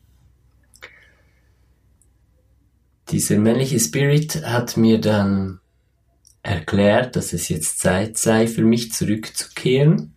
Dieser 3.09 3.37
männliche 3.37 3.81
Spirit 3.81 4.45
hat 4.45 4.77
mir 4.77 5.01
dann 5.01 5.59
erklärt, 6.41 7.17
dass 7.17 7.33
es 7.33 7.49
jetzt 7.49 7.79
Zeit 7.79 8.17
sei, 8.17 8.47
für 8.47 8.63
mich 8.63 8.93
zurückzukehren. 8.93 10.14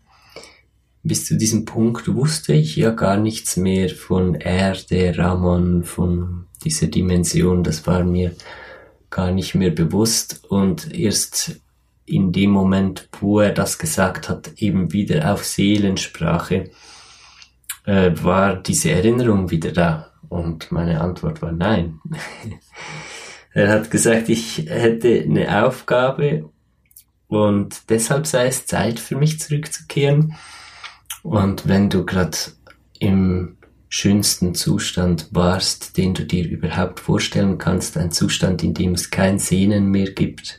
Bis 1.03 1.25
zu 1.25 1.37
diesem 1.37 1.65
Punkt 1.65 2.13
wusste 2.15 2.53
ich 2.53 2.77
ja 2.77 2.91
gar 2.91 3.17
nichts 3.17 3.57
mehr 3.57 3.89
von 3.89 4.35
Erde, 4.35 5.17
Ramon, 5.17 5.85
von 5.85 6.47
dieser 6.65 6.89
Dimension. 6.89 7.63
Das 7.63 7.87
war 7.87 8.05
mir 8.05 8.35
gar 9.11 9.31
nicht 9.31 9.55
mehr 9.55 9.71
bewusst 9.71 10.45
und 10.49 10.93
erst 10.93 11.61
in 12.05 12.33
dem 12.33 12.51
Moment, 12.51 13.09
wo 13.21 13.41
er 13.41 13.53
das 13.53 13.79
gesagt 13.79 14.29
hat, 14.29 14.53
eben 14.57 14.93
wieder 14.93 15.33
auf 15.33 15.45
Seelensprache, 15.45 16.71
äh, 17.85 18.13
war 18.23 18.57
diese 18.57 18.91
Erinnerung 18.91 19.51
wieder 19.51 19.73
da. 19.73 20.11
Und 20.29 20.73
meine 20.73 21.01
Antwort 21.01 21.43
war 21.43 21.53
nein. 21.53 22.01
er 23.53 23.69
hat 23.71 23.91
gesagt, 23.91 24.29
ich 24.29 24.67
hätte 24.69 25.23
eine 25.23 25.65
Aufgabe 25.65 26.51
und 27.29 27.91
deshalb 27.91 28.27
sei 28.27 28.47
es 28.47 28.67
Zeit 28.67 28.99
für 28.99 29.17
mich 29.17 29.39
zurückzukehren. 29.39 30.35
Und 31.29 31.69
wenn 31.69 31.91
du 31.91 32.05
gerade 32.05 32.37
im 32.99 33.57
schönsten 33.89 34.55
Zustand 34.55 35.29
warst, 35.31 35.97
den 35.97 36.15
du 36.15 36.25
dir 36.25 36.49
überhaupt 36.49 37.01
vorstellen 37.01 37.59
kannst, 37.59 37.97
ein 37.97 38.11
Zustand, 38.11 38.63
in 38.63 38.75
dem 38.75 38.93
es 38.93 39.11
kein 39.11 39.39
Sehnen 39.39 39.91
mehr 39.91 40.11
gibt, 40.11 40.59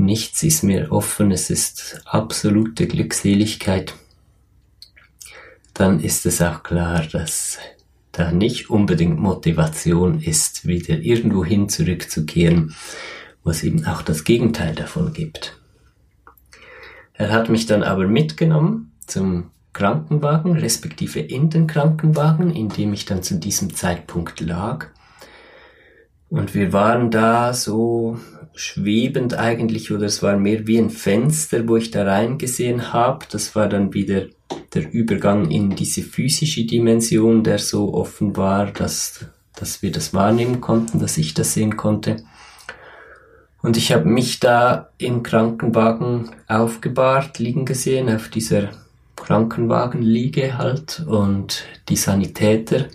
Nichts 0.00 0.44
ist 0.44 0.62
mir 0.62 0.92
offen, 0.92 1.32
es 1.32 1.50
ist 1.50 2.02
absolute 2.04 2.86
Glückseligkeit. 2.86 3.94
Dann 5.74 5.98
ist 5.98 6.24
es 6.24 6.40
auch 6.40 6.62
klar, 6.62 7.04
dass 7.10 7.58
da 8.12 8.30
nicht 8.30 8.70
unbedingt 8.70 9.18
Motivation 9.18 10.20
ist, 10.20 10.68
wieder 10.68 11.00
irgendwohin 11.00 11.68
zurückzukehren, 11.68 12.76
wo 13.42 13.50
es 13.50 13.64
eben 13.64 13.86
auch 13.86 14.02
das 14.02 14.22
Gegenteil 14.22 14.76
davon 14.76 15.12
gibt. 15.12 15.60
Er 17.14 17.32
hat 17.32 17.48
mich 17.48 17.66
dann 17.66 17.82
aber 17.82 18.06
mitgenommen 18.06 18.92
zum 19.04 19.50
Krankenwagen, 19.78 20.56
respektive 20.56 21.20
in 21.20 21.50
den 21.50 21.68
Krankenwagen, 21.68 22.50
in 22.50 22.68
dem 22.68 22.92
ich 22.92 23.04
dann 23.04 23.22
zu 23.22 23.36
diesem 23.36 23.76
Zeitpunkt 23.76 24.40
lag. 24.40 24.86
Und 26.28 26.52
wir 26.52 26.72
waren 26.72 27.12
da 27.12 27.54
so 27.54 28.18
schwebend 28.56 29.34
eigentlich, 29.34 29.92
oder 29.92 30.06
es 30.06 30.20
war 30.20 30.36
mehr 30.36 30.66
wie 30.66 30.78
ein 30.78 30.90
Fenster, 30.90 31.68
wo 31.68 31.76
ich 31.76 31.92
da 31.92 32.02
reingesehen 32.02 32.92
habe. 32.92 33.26
Das 33.30 33.54
war 33.54 33.68
dann 33.68 33.94
wieder 33.94 34.26
der 34.74 34.92
Übergang 34.92 35.48
in 35.48 35.76
diese 35.76 36.02
physische 36.02 36.66
Dimension, 36.66 37.44
der 37.44 37.60
so 37.60 37.94
offen 37.94 38.36
war, 38.36 38.66
dass, 38.72 39.26
dass 39.54 39.80
wir 39.80 39.92
das 39.92 40.12
wahrnehmen 40.12 40.60
konnten, 40.60 40.98
dass 40.98 41.16
ich 41.18 41.34
das 41.34 41.54
sehen 41.54 41.76
konnte. 41.76 42.24
Und 43.62 43.76
ich 43.76 43.92
habe 43.92 44.06
mich 44.06 44.40
da 44.40 44.90
im 44.98 45.22
Krankenwagen 45.22 46.30
aufgebahrt, 46.48 47.38
liegen 47.38 47.64
gesehen, 47.64 48.12
auf 48.12 48.28
dieser 48.28 48.70
Krankenwagenliege 49.28 50.56
halt. 50.56 51.04
Und 51.06 51.66
die 51.90 51.96
Sanitäter, 51.96 52.86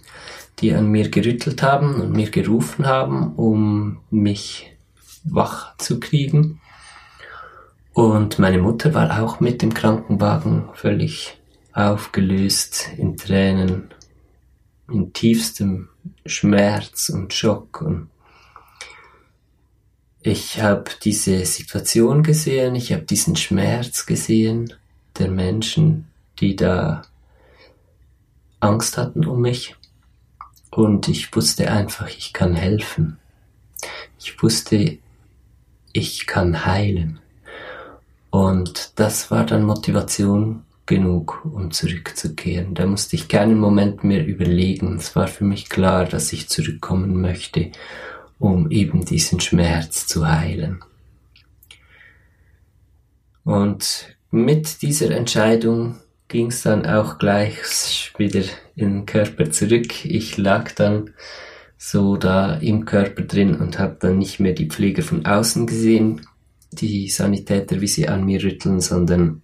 die 0.57 0.73
an 0.73 0.87
mir 0.87 1.09
gerüttelt 1.09 1.61
haben 1.61 2.01
und 2.01 2.11
mir 2.11 2.31
gerufen 2.31 2.87
haben, 2.87 3.35
um 3.35 3.99
mich 4.09 4.75
wach 5.23 5.77
zu 5.77 5.99
kriegen. 5.99 6.59
Und 7.93 8.39
meine 8.39 8.57
Mutter 8.57 8.95
war 8.95 9.21
auch 9.21 9.41
mit 9.41 9.61
dem 9.61 9.75
Krankenwagen 9.75 10.69
völlig 10.73 11.37
aufgelöst 11.71 12.89
in 12.97 13.15
Tränen, 13.15 13.93
in 14.89 15.13
tiefstem 15.13 15.89
Schmerz 16.25 17.09
und 17.09 17.31
Schock. 17.35 17.81
Und 17.81 18.09
ich 20.19 20.63
habe 20.63 20.85
diese 21.03 21.45
Situation 21.45 22.23
gesehen, 22.23 22.73
ich 22.73 22.91
habe 22.91 23.03
diesen 23.03 23.35
Schmerz 23.35 24.07
gesehen 24.07 24.73
der 25.19 25.29
Menschen, 25.29 26.07
die 26.39 26.55
da 26.55 27.03
Angst 28.59 28.97
hatten 28.97 29.25
um 29.25 29.41
mich. 29.41 29.75
Und 30.71 31.07
ich 31.07 31.35
wusste 31.35 31.69
einfach, 31.69 32.09
ich 32.09 32.33
kann 32.33 32.55
helfen. 32.55 33.19
Ich 34.17 34.41
wusste, 34.41 34.97
ich 35.91 36.25
kann 36.25 36.65
heilen. 36.65 37.19
Und 38.31 38.99
das 38.99 39.29
war 39.29 39.45
dann 39.45 39.63
Motivation 39.63 40.63
genug, 40.85 41.45
um 41.45 41.71
zurückzukehren. 41.71 42.73
Da 42.73 42.85
musste 42.85 43.15
ich 43.15 43.27
keinen 43.27 43.59
Moment 43.59 44.03
mehr 44.03 44.25
überlegen. 44.25 44.97
Es 44.97 45.15
war 45.15 45.27
für 45.27 45.43
mich 45.43 45.69
klar, 45.69 46.05
dass 46.05 46.33
ich 46.33 46.49
zurückkommen 46.49 47.21
möchte, 47.21 47.71
um 48.39 48.71
eben 48.71 49.05
diesen 49.05 49.39
Schmerz 49.39 50.07
zu 50.07 50.27
heilen. 50.27 50.83
Und 53.43 54.17
mit 54.31 54.81
dieser 54.81 55.11
Entscheidung 55.11 55.97
ging 56.33 56.47
es 56.47 56.63
dann 56.63 56.87
auch 56.87 57.19
gleich 57.19 58.11
wieder 58.17 58.41
in 58.75 58.89
den 58.89 59.05
Körper 59.05 59.51
zurück. 59.51 60.03
Ich 60.03 60.35
lag 60.37 60.71
dann 60.71 61.11
so 61.77 62.17
da 62.17 62.55
im 62.55 62.85
Körper 62.85 63.21
drin 63.21 63.55
und 63.55 63.77
habe 63.77 63.97
dann 63.99 64.17
nicht 64.17 64.39
mehr 64.39 64.53
die 64.53 64.67
Pfleger 64.67 65.03
von 65.03 65.27
außen 65.27 65.67
gesehen, 65.67 66.21
die 66.71 67.07
Sanitäter, 67.07 67.81
wie 67.81 67.87
sie 67.87 68.07
an 68.07 68.25
mir 68.25 68.43
rütteln, 68.43 68.79
sondern 68.79 69.43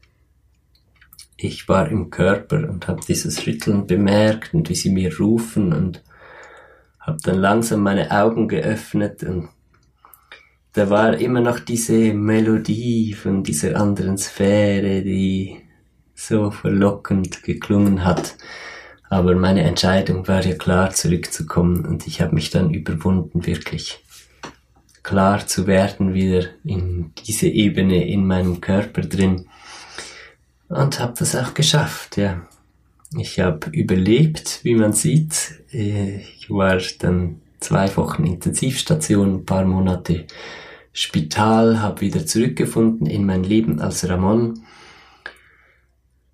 ich 1.38 1.70
war 1.70 1.90
im 1.90 2.10
Körper 2.10 2.68
und 2.68 2.88
habe 2.88 3.02
dieses 3.08 3.46
Rütteln 3.46 3.86
bemerkt 3.86 4.56
und 4.56 4.68
wie 4.68 4.76
sie 4.76 4.90
mir 4.90 5.16
rufen 5.16 5.72
und 5.74 6.04
habe 7.00 7.20
dann 7.24 7.38
langsam 7.38 7.82
meine 7.82 8.10
Augen 8.10 8.48
geöffnet 8.48 9.22
und 9.22 9.50
da 10.74 10.90
war 10.90 11.18
immer 11.20 11.42
noch 11.42 11.60
diese 11.60 12.14
Melodie 12.14 13.14
von 13.14 13.44
dieser 13.44 13.80
anderen 13.80 14.18
Sphäre, 14.18 15.04
die 15.04 15.69
so 16.20 16.52
verlockend 16.52 17.44
geklungen 17.44 18.04
hat. 18.04 18.36
Aber 19.10 19.36
meine 19.36 19.64
Entscheidung 19.64 20.28
war 20.28 20.46
ja 20.46 20.54
klar, 20.54 20.92
zurückzukommen 20.92 21.86
und 21.86 22.06
ich 22.06 22.22
habe 22.22 22.36
mich 22.36 22.52
dann 22.52 22.74
überwunden, 22.74 23.46
wirklich 23.46 24.04
klar 25.02 25.48
zu 25.48 25.66
werden, 25.66 26.14
wieder 26.14 26.46
in 26.64 27.12
diese 27.26 27.48
Ebene 27.48 28.08
in 28.08 28.28
meinem 28.28 28.62
Körper 28.62 29.02
drin. 29.02 29.48
Und 30.68 31.00
habe 31.00 31.14
das 31.18 31.36
auch 31.36 31.56
geschafft, 31.56 32.18
ja. 32.18 32.42
Ich 33.18 33.40
habe 33.40 33.72
überlebt, 33.72 34.60
wie 34.62 34.76
man 34.76 34.94
sieht. 34.94 35.64
Ich 35.72 36.48
war 36.50 36.78
dann 37.00 37.42
zwei 37.60 37.96
Wochen 37.98 38.24
Intensivstation, 38.24 39.38
ein 39.38 39.46
paar 39.46 39.66
Monate 39.66 40.28
Spital, 40.94 41.82
habe 41.82 42.02
wieder 42.02 42.26
zurückgefunden 42.28 43.08
in 43.08 43.26
mein 43.26 43.44
Leben 43.44 43.80
als 43.80 44.08
Ramon. 44.08 44.62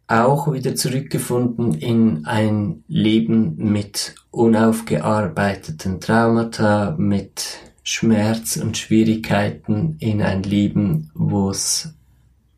Auch 0.08 0.52
wieder 0.54 0.76
zurückgefunden 0.76 1.74
in 1.74 2.26
ein 2.26 2.84
Leben 2.88 3.56
mit 3.58 4.16
unaufgearbeiteten 4.30 6.00
Traumata, 6.00 6.96
mit 6.98 7.58
Schmerz 7.82 8.58
und 8.58 8.78
Schwierigkeiten 8.78 9.98
in 10.00 10.22
ein 10.22 10.44
Leben, 10.44 11.10
wo 11.16 11.50
es 11.50 11.96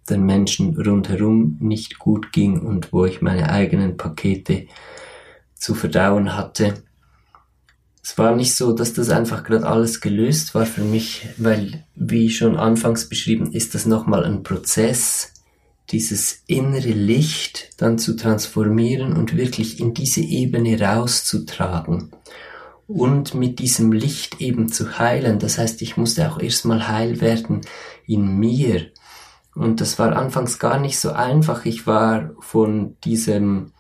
den 0.10 0.24
Menschen 0.24 0.80
rundherum 0.80 1.58
nicht 1.60 2.00
gut 2.00 2.32
ging 2.32 2.60
und 2.60 2.92
wo 2.92 3.06
ich 3.06 3.22
meine 3.22 3.50
eigenen 3.50 3.98
Pakete 3.98 4.68
zu 5.56 5.74
verdauen 5.74 6.36
hatte. 6.36 6.84
Es 8.04 8.18
war 8.18 8.36
nicht 8.36 8.56
so, 8.56 8.72
dass 8.72 8.94
das 8.94 9.10
einfach 9.10 9.44
gerade 9.44 9.68
alles 9.68 10.00
gelöst 10.00 10.56
war 10.56 10.66
für 10.66 10.84
mich, 10.84 11.28
weil, 11.38 11.84
wie 11.96 12.30
schon 12.30 12.56
anfangs 12.56 13.10
beschrieben, 13.10 13.52
ist 13.52 13.76
das 13.76 13.86
nochmal 13.86 14.24
ein 14.24 14.44
Prozess, 14.44 15.34
dieses 15.90 16.44
innere 16.48 16.92
Licht 16.92 17.70
dann 17.78 17.98
zu 17.98 18.16
transformieren 18.16 19.14
und 19.14 19.38
wirklich 19.38 19.80
in 19.80 19.94
diese 19.94 20.22
Ebene 20.22 20.80
rauszutragen 20.80 22.12
und 22.88 23.34
mit 23.34 23.60
diesem 23.60 23.92
Licht 23.92 24.42
eben 24.42 24.70
zu 24.70 25.00
heilen. 25.00 25.40
Das 25.40 25.58
heißt, 25.58 25.82
ich 25.82 25.98
musste 25.98 26.32
auch 26.32 26.40
erstmal 26.40 26.88
heil 26.88 27.22
werden 27.22 27.62
in 28.06 28.38
mir. 28.38 28.88
Und 29.56 29.82
das 29.82 29.98
war 29.98 30.16
anfangs 30.16 30.60
gar 30.60 30.80
nicht 30.80 31.00
so 31.00 31.12
einfach. 31.12 31.66
Ich 31.66 31.88
war 31.88 32.32
von 32.40 32.96
diesem 33.04 33.72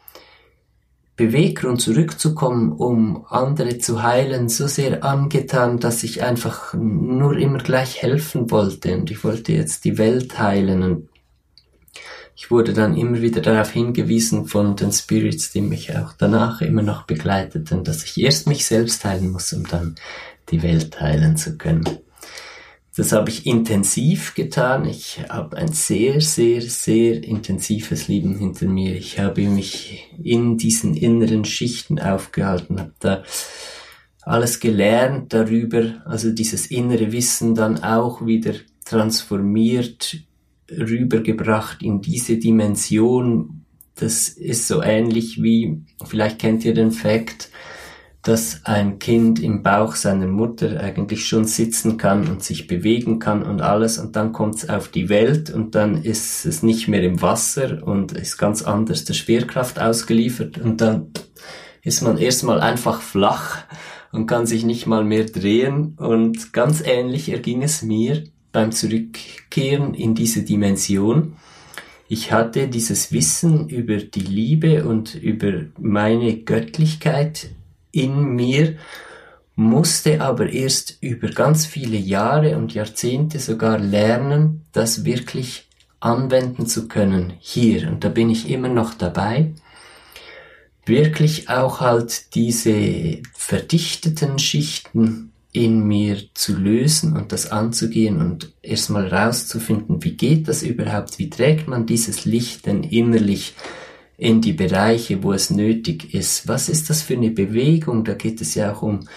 Beweggrund 1.15 1.81
zurückzukommen, 1.81 2.71
um 2.71 3.25
andere 3.27 3.79
zu 3.79 4.03
heilen, 4.03 4.49
so 4.49 4.67
sehr 4.67 5.03
angetan, 5.03 5.79
dass 5.79 6.03
ich 6.03 6.23
einfach 6.23 6.73
nur 6.75 7.37
immer 7.37 7.57
gleich 7.57 8.01
helfen 8.03 8.51
wollte 8.51 8.95
und 8.95 9.09
ich 9.09 9.23
wollte 9.23 9.51
jetzt 9.51 9.83
die 9.83 9.97
Welt 9.97 10.37
heilen 10.37 10.83
und 10.83 11.09
ich 12.39 12.51
wurde 12.51 12.73
dann 12.73 12.95
immer 12.95 13.23
wieder 13.23 13.41
darauf 13.41 13.71
hingewiesen 13.71 14.45
von 14.45 14.75
den 14.75 14.91
Spirits, 14.91 15.51
die 15.51 15.61
mich 15.61 15.97
auch 15.97 16.13
danach 16.13 16.61
immer 16.61 16.83
noch 16.83 17.01
begleiteten, 17.03 17.83
dass 17.83 18.03
ich 18.03 18.15
erst 18.21 18.45
mich 18.47 18.63
selbst 18.63 19.03
heilen 19.03 19.31
muss, 19.31 19.51
um 19.53 19.67
dann 19.67 19.95
die 20.51 20.61
Welt 20.61 21.01
heilen 21.01 21.35
zu 21.35 21.57
können. 21.57 21.97
Das 22.95 23.11
habe 23.11 23.31
ich 23.31 23.47
intensiv 23.47 24.35
getan. 24.35 24.85
Ich 24.85 25.19
habe 25.29 25.57
ein 25.57 25.71
sehr, 25.71 26.21
sehr, 26.21 26.61
sehr 26.61 27.23
intensives 27.23 28.07
Leben 28.07 28.37
hinter 28.37 28.67
mir. 28.67 28.95
Ich 28.95 29.17
habe 29.17 29.41
mich 29.41 30.07
in 30.21 30.59
diesen 30.59 30.95
inneren 30.95 31.43
Schichten 31.43 31.99
aufgehalten, 31.99 32.79
habe 32.79 32.93
da 32.99 33.23
alles 34.21 34.59
gelernt 34.59 35.33
darüber, 35.33 36.03
also 36.05 36.29
dieses 36.29 36.67
innere 36.67 37.11
Wissen 37.11 37.55
dann 37.55 37.83
auch 37.83 38.23
wieder 38.27 38.53
transformiert 38.85 40.17
rübergebracht 40.71 41.81
in 41.81 42.01
diese 42.01 42.37
Dimension. 42.37 43.65
Das 43.95 44.29
ist 44.29 44.67
so 44.67 44.81
ähnlich 44.81 45.41
wie, 45.41 45.81
vielleicht 46.05 46.39
kennt 46.39 46.65
ihr 46.65 46.73
den 46.73 46.91
Fakt, 46.91 47.49
dass 48.27 48.65
ein 48.65 48.99
Kind 48.99 49.39
im 49.39 49.63
Bauch 49.63 49.95
seiner 49.95 50.27
Mutter 50.27 50.81
eigentlich 50.81 51.25
schon 51.25 51.45
sitzen 51.45 51.97
kann 51.97 52.27
und 52.27 52.43
sich 52.43 52.67
bewegen 52.67 53.19
kann 53.19 53.41
und 53.41 53.61
alles. 53.61 53.97
Und 53.97 54.17
dann 54.17 54.33
kommt 54.33 54.55
es 54.55 54.69
auf 54.69 54.89
die 54.89 55.07
Welt 55.07 55.49
und 55.49 55.75
dann 55.75 56.03
ist 56.03 56.45
es 56.45 56.61
nicht 56.61 56.89
mehr 56.89 57.03
im 57.03 57.21
Wasser 57.21 57.81
und 57.87 58.11
ist 58.11 58.37
ganz 58.37 58.63
anders 58.63 59.05
der 59.05 59.13
Schwerkraft 59.13 59.79
ausgeliefert. 59.79 60.57
Und 60.57 60.81
dann 60.81 61.11
ist 61.83 62.01
man 62.01 62.17
erstmal 62.17 62.59
einfach 62.59 63.01
flach 63.01 63.59
und 64.11 64.27
kann 64.27 64.45
sich 64.45 64.65
nicht 64.65 64.87
mal 64.87 65.05
mehr 65.05 65.25
drehen. 65.25 65.95
Und 65.97 66.51
ganz 66.51 66.81
ähnlich 66.85 67.29
erging 67.29 67.63
es 67.63 67.81
mir 67.81 68.23
beim 68.51 68.71
Zurückkehren 68.71 69.93
in 69.93 70.15
diese 70.15 70.43
Dimension. 70.43 71.33
Ich 72.09 72.31
hatte 72.31 72.67
dieses 72.67 73.11
Wissen 73.11 73.69
über 73.69 73.97
die 73.97 74.21
Liebe 74.21 74.85
und 74.85 75.15
über 75.15 75.65
meine 75.77 76.37
Göttlichkeit 76.37 77.49
in 77.91 78.35
mir, 78.35 78.77
musste 79.55 80.21
aber 80.21 80.49
erst 80.49 80.97
über 81.01 81.29
ganz 81.29 81.65
viele 81.65 81.97
Jahre 81.97 82.57
und 82.57 82.73
Jahrzehnte 82.73 83.39
sogar 83.39 83.79
lernen, 83.79 84.65
das 84.71 85.03
wirklich 85.03 85.67
anwenden 85.99 86.67
zu 86.67 86.87
können 86.87 87.33
hier. 87.39 87.87
Und 87.89 88.03
da 88.03 88.09
bin 88.09 88.29
ich 88.29 88.49
immer 88.49 88.69
noch 88.69 88.93
dabei. 88.93 89.53
Wirklich 90.85 91.49
auch 91.49 91.81
halt 91.81 92.35
diese 92.35 93.21
verdichteten 93.33 94.39
Schichten 94.39 95.33
in 95.53 95.87
mir 95.87 96.17
zu 96.33 96.55
lösen 96.55 97.15
und 97.15 97.31
das 97.31 97.51
anzugehen 97.51 98.19
und 98.19 98.53
erstmal 98.61 99.07
rauszufinden, 99.07 100.03
wie 100.03 100.15
geht 100.15 100.47
das 100.47 100.61
überhaupt, 100.61 101.19
wie 101.19 101.29
trägt 101.29 101.67
man 101.67 101.85
dieses 101.85 102.25
Licht 102.25 102.65
denn 102.65 102.83
innerlich 102.83 103.55
in 104.17 104.41
die 104.41 104.53
Bereiche, 104.53 105.23
wo 105.23 105.31
es 105.31 105.49
nötig 105.49 106.13
ist. 106.13 106.47
Was 106.47 106.69
ist 106.69 106.89
das 106.89 107.01
für 107.01 107.13
eine 107.13 107.31
Bewegung? 107.31 108.03
Da 108.03 108.13
geht 108.13 108.41
es 108.41 108.55
ja 108.55 108.73
auch 108.73 108.81
um, 108.81 109.07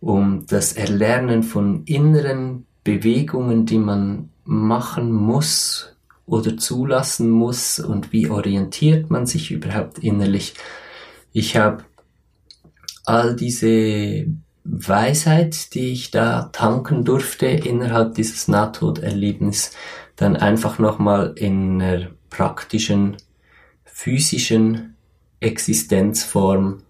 um 0.00 0.46
das 0.46 0.72
Erlernen 0.72 1.42
von 1.42 1.84
inneren 1.84 2.66
Bewegungen, 2.82 3.66
die 3.66 3.78
man 3.78 4.30
machen 4.44 5.12
muss 5.12 5.94
oder 6.24 6.56
zulassen 6.56 7.30
muss 7.30 7.78
und 7.78 8.12
wie 8.12 8.28
orientiert 8.28 9.10
man 9.10 9.26
sich 9.26 9.50
überhaupt 9.50 9.98
innerlich. 9.98 10.54
Ich 11.32 11.56
habe 11.56 11.84
all 13.04 13.36
diese 13.36 14.26
Weisheit, 14.70 15.74
die 15.74 15.92
ich 15.92 16.10
da 16.10 16.50
tanken 16.52 17.04
durfte 17.04 17.46
innerhalb 17.46 18.14
dieses 18.14 18.48
Nahtoderlebnis, 18.48 19.72
dann 20.16 20.36
einfach 20.36 20.78
nochmal 20.78 21.32
in 21.36 21.80
einer 21.80 22.10
praktischen, 22.28 23.16
physischen 23.84 24.96
Existenzform 25.40 26.82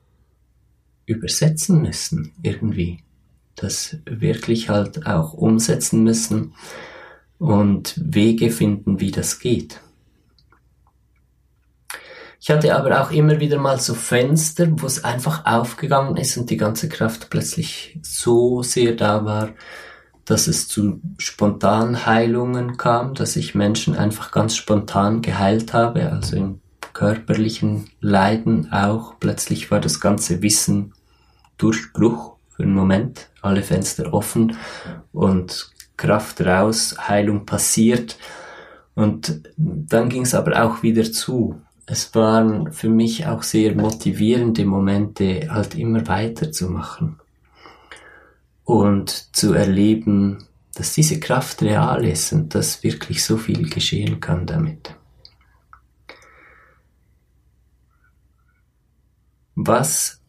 übersetzen 1.06 1.82
müssen, 1.82 2.32
irgendwie. 2.42 2.98
Das 3.54 3.96
wirklich 4.04 4.68
halt 4.68 5.06
auch 5.06 5.32
umsetzen 5.32 6.02
müssen 6.02 6.54
und 7.38 7.94
Wege 7.96 8.50
finden, 8.50 9.00
wie 9.00 9.10
das 9.10 9.38
geht. 9.38 9.80
Ich 12.40 12.50
hatte 12.50 12.76
aber 12.76 13.00
auch 13.02 13.10
immer 13.10 13.40
wieder 13.40 13.58
mal 13.58 13.80
so 13.80 13.94
Fenster, 13.94 14.68
wo 14.70 14.86
es 14.86 15.02
einfach 15.04 15.44
aufgegangen 15.44 16.16
ist 16.16 16.36
und 16.36 16.50
die 16.50 16.56
ganze 16.56 16.88
Kraft 16.88 17.30
plötzlich 17.30 17.98
so 18.02 18.62
sehr 18.62 18.94
da 18.94 19.24
war, 19.24 19.50
dass 20.24 20.46
es 20.46 20.68
zu 20.68 21.00
Spontanheilungen 21.18 22.76
kam, 22.76 23.14
dass 23.14 23.34
ich 23.34 23.54
Menschen 23.54 23.96
einfach 23.96 24.30
ganz 24.30 24.54
spontan 24.56 25.20
geheilt 25.20 25.72
habe, 25.72 26.12
also 26.12 26.36
im 26.36 26.60
körperlichen 26.92 27.90
Leiden 28.00 28.72
auch. 28.72 29.18
Plötzlich 29.18 29.70
war 29.70 29.80
das 29.80 30.00
ganze 30.00 30.42
Wissen 30.42 30.92
Durchbruch 31.56 32.36
für 32.50 32.62
einen 32.62 32.74
Moment, 32.74 33.30
alle 33.42 33.62
Fenster 33.62 34.12
offen 34.14 34.56
und 35.12 35.72
Kraft 35.96 36.40
raus, 36.40 36.94
Heilung 37.08 37.46
passiert. 37.46 38.16
Und 38.94 39.42
dann 39.56 40.08
ging 40.08 40.22
es 40.22 40.34
aber 40.34 40.64
auch 40.64 40.82
wieder 40.82 41.10
zu 41.10 41.60
es 41.90 42.14
waren 42.14 42.70
für 42.70 42.90
mich 42.90 43.26
auch 43.26 43.42
sehr 43.42 43.74
motivierende 43.74 44.66
Momente, 44.66 45.48
halt 45.50 45.74
immer 45.74 46.06
weiterzumachen 46.06 47.18
und 48.64 49.34
zu 49.34 49.54
erleben, 49.54 50.44
dass 50.74 50.92
diese 50.92 51.18
Kraft 51.18 51.62
real 51.62 52.04
ist 52.04 52.34
und 52.34 52.54
dass 52.54 52.82
wirklich 52.82 53.24
so 53.24 53.38
viel 53.38 53.70
geschehen 53.70 54.20
kann 54.20 54.46
damit. 54.46 54.94
Was 59.54 60.20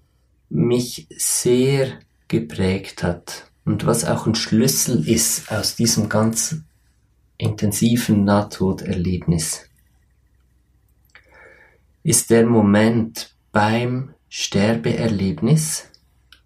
mich 0.48 1.08
sehr 1.18 2.00
geprägt 2.30 3.04
hat 3.04 3.52
und 3.66 3.86
was 3.86 4.06
auch 4.06 4.26
ein 4.26 4.36
Schlüssel 4.36 5.06
ist 5.08 5.52
aus 5.52 5.76
diesem 5.76 6.08
ganz 6.08 6.62
intensiven 7.38 8.24
Nahtoderlebnis, 8.24 9.69
ist 12.10 12.32
der 12.32 12.48
Moment 12.48 13.36
beim 13.52 14.16
Sterbeerlebnis, 14.30 15.90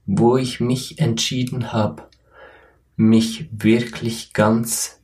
wo 0.06 0.36
ich 0.36 0.60
mich 0.60 1.00
entschieden 1.00 1.72
habe, 1.72 2.04
mich 2.98 3.48
wirklich 3.50 4.34
ganz 4.34 5.00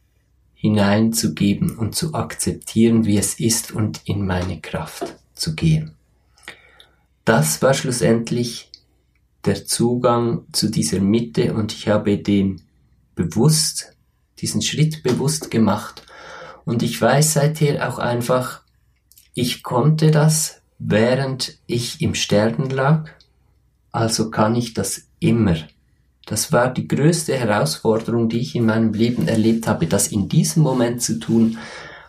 hineinzugeben 0.54 1.78
und 1.78 1.95
zu 1.95 2.13
akzeptieren, 2.13 3.06
wie 3.06 3.17
es 3.17 3.39
ist 3.39 3.72
und 3.72 4.02
in 4.04 4.28
meine 4.28 4.60
Kraft 4.60 5.15
zu 5.34 5.56
gehen. 5.56 5.95
Das 7.24 7.62
war 7.62 7.74
schlussendlich 7.74 8.69
der 9.45 9.65
Zugang 9.65 10.41
zu 10.52 10.69
dieser 10.69 11.00
Mitte 11.00 11.54
und 11.54 11.72
ich 11.72 11.88
habe 11.88 12.17
den 12.17 12.63
bewusst, 13.15 13.95
diesen 14.39 14.62
Schritt 14.62 15.04
bewusst 15.04 15.52
gemacht 15.52 16.06
und 16.65 16.84
ich 16.84 17.02
weiß 17.02 17.32
seither 17.32 17.88
auch 17.88 17.98
einfach, 17.98 18.63
ich 19.39 19.63
konnte 19.63 20.12
das, 20.12 20.62
während 20.80 21.60
ich 21.65 22.02
im 22.02 22.13
Sterben 22.13 22.69
lag, 22.69 23.10
also 23.89 24.30
kann 24.30 24.54
ich 24.56 24.73
das 24.73 25.08
immer. 25.19 25.56
Das 26.25 26.52
war 26.52 26.73
die 26.73 26.89
größte 26.89 27.36
Herausforderung, 27.36 28.28
die 28.28 28.39
ich 28.39 28.54
in 28.56 28.65
meinem 28.65 28.91
Leben 28.91 29.30
erlebt 29.30 29.65
habe, 29.65 29.88
das 29.88 30.10
in 30.10 30.28
diesem 30.28 30.62
Moment 30.62 31.02
zu 31.02 31.19
tun, 31.19 31.58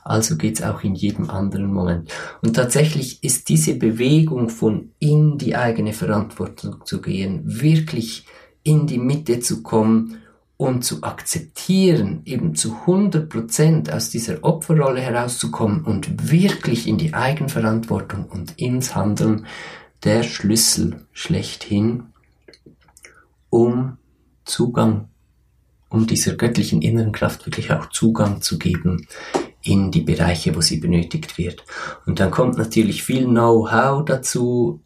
also 0.03 0.37
geht's 0.37 0.61
auch 0.61 0.83
in 0.83 0.97
jedem 0.97 1.31
anderen 1.31 1.73
Moment. 1.73 2.11
Und 2.43 2.55
tatsächlich 2.57 3.23
ist 3.23 3.49
diese 3.49 3.77
Bewegung 3.77 4.49
von 4.49 4.91
in 4.99 5.39
die 5.39 5.55
eigene 5.55 5.93
Verantwortung 5.93 6.85
zu 6.85 7.01
gehen, 7.01 7.43
wirklich 7.45 8.27
in 8.65 8.89
die 8.89 8.99
Mitte 8.99 9.39
zu 9.39 9.63
kommen 9.63 10.19
und 10.61 10.85
zu 10.85 11.03
akzeptieren, 11.03 12.21
eben 12.27 12.55
zu 12.55 12.83
100% 12.85 13.91
aus 13.91 14.11
dieser 14.11 14.45
Opferrolle 14.45 15.01
herauszukommen 15.01 15.85
und 15.85 16.31
wirklich 16.31 16.87
in 16.87 16.99
die 16.99 17.15
Eigenverantwortung 17.15 18.27
und 18.27 18.61
ins 18.61 18.95
Handeln 18.95 19.47
der 20.05 20.23
Schlüssel 20.23 21.07
schlechthin, 21.13 22.03
um 23.49 23.97
Zugang, 24.45 25.09
um 25.89 26.07
dieser 26.07 26.35
göttlichen 26.35 26.83
inneren 26.83 27.13
Kraft 27.13 27.47
wirklich 27.47 27.73
auch 27.73 27.89
Zugang 27.89 28.43
zu 28.43 28.59
geben 28.59 29.07
in 29.63 29.91
die 29.91 30.03
Bereiche, 30.03 30.55
wo 30.55 30.61
sie 30.61 30.77
benötigt 30.77 31.39
wird. 31.39 31.65
Und 32.05 32.21
dann 32.21 32.31
kommt 32.31 32.59
natürlich 32.59 33.03
viel 33.03 33.25
Know-how 33.25 34.05
dazu 34.05 34.83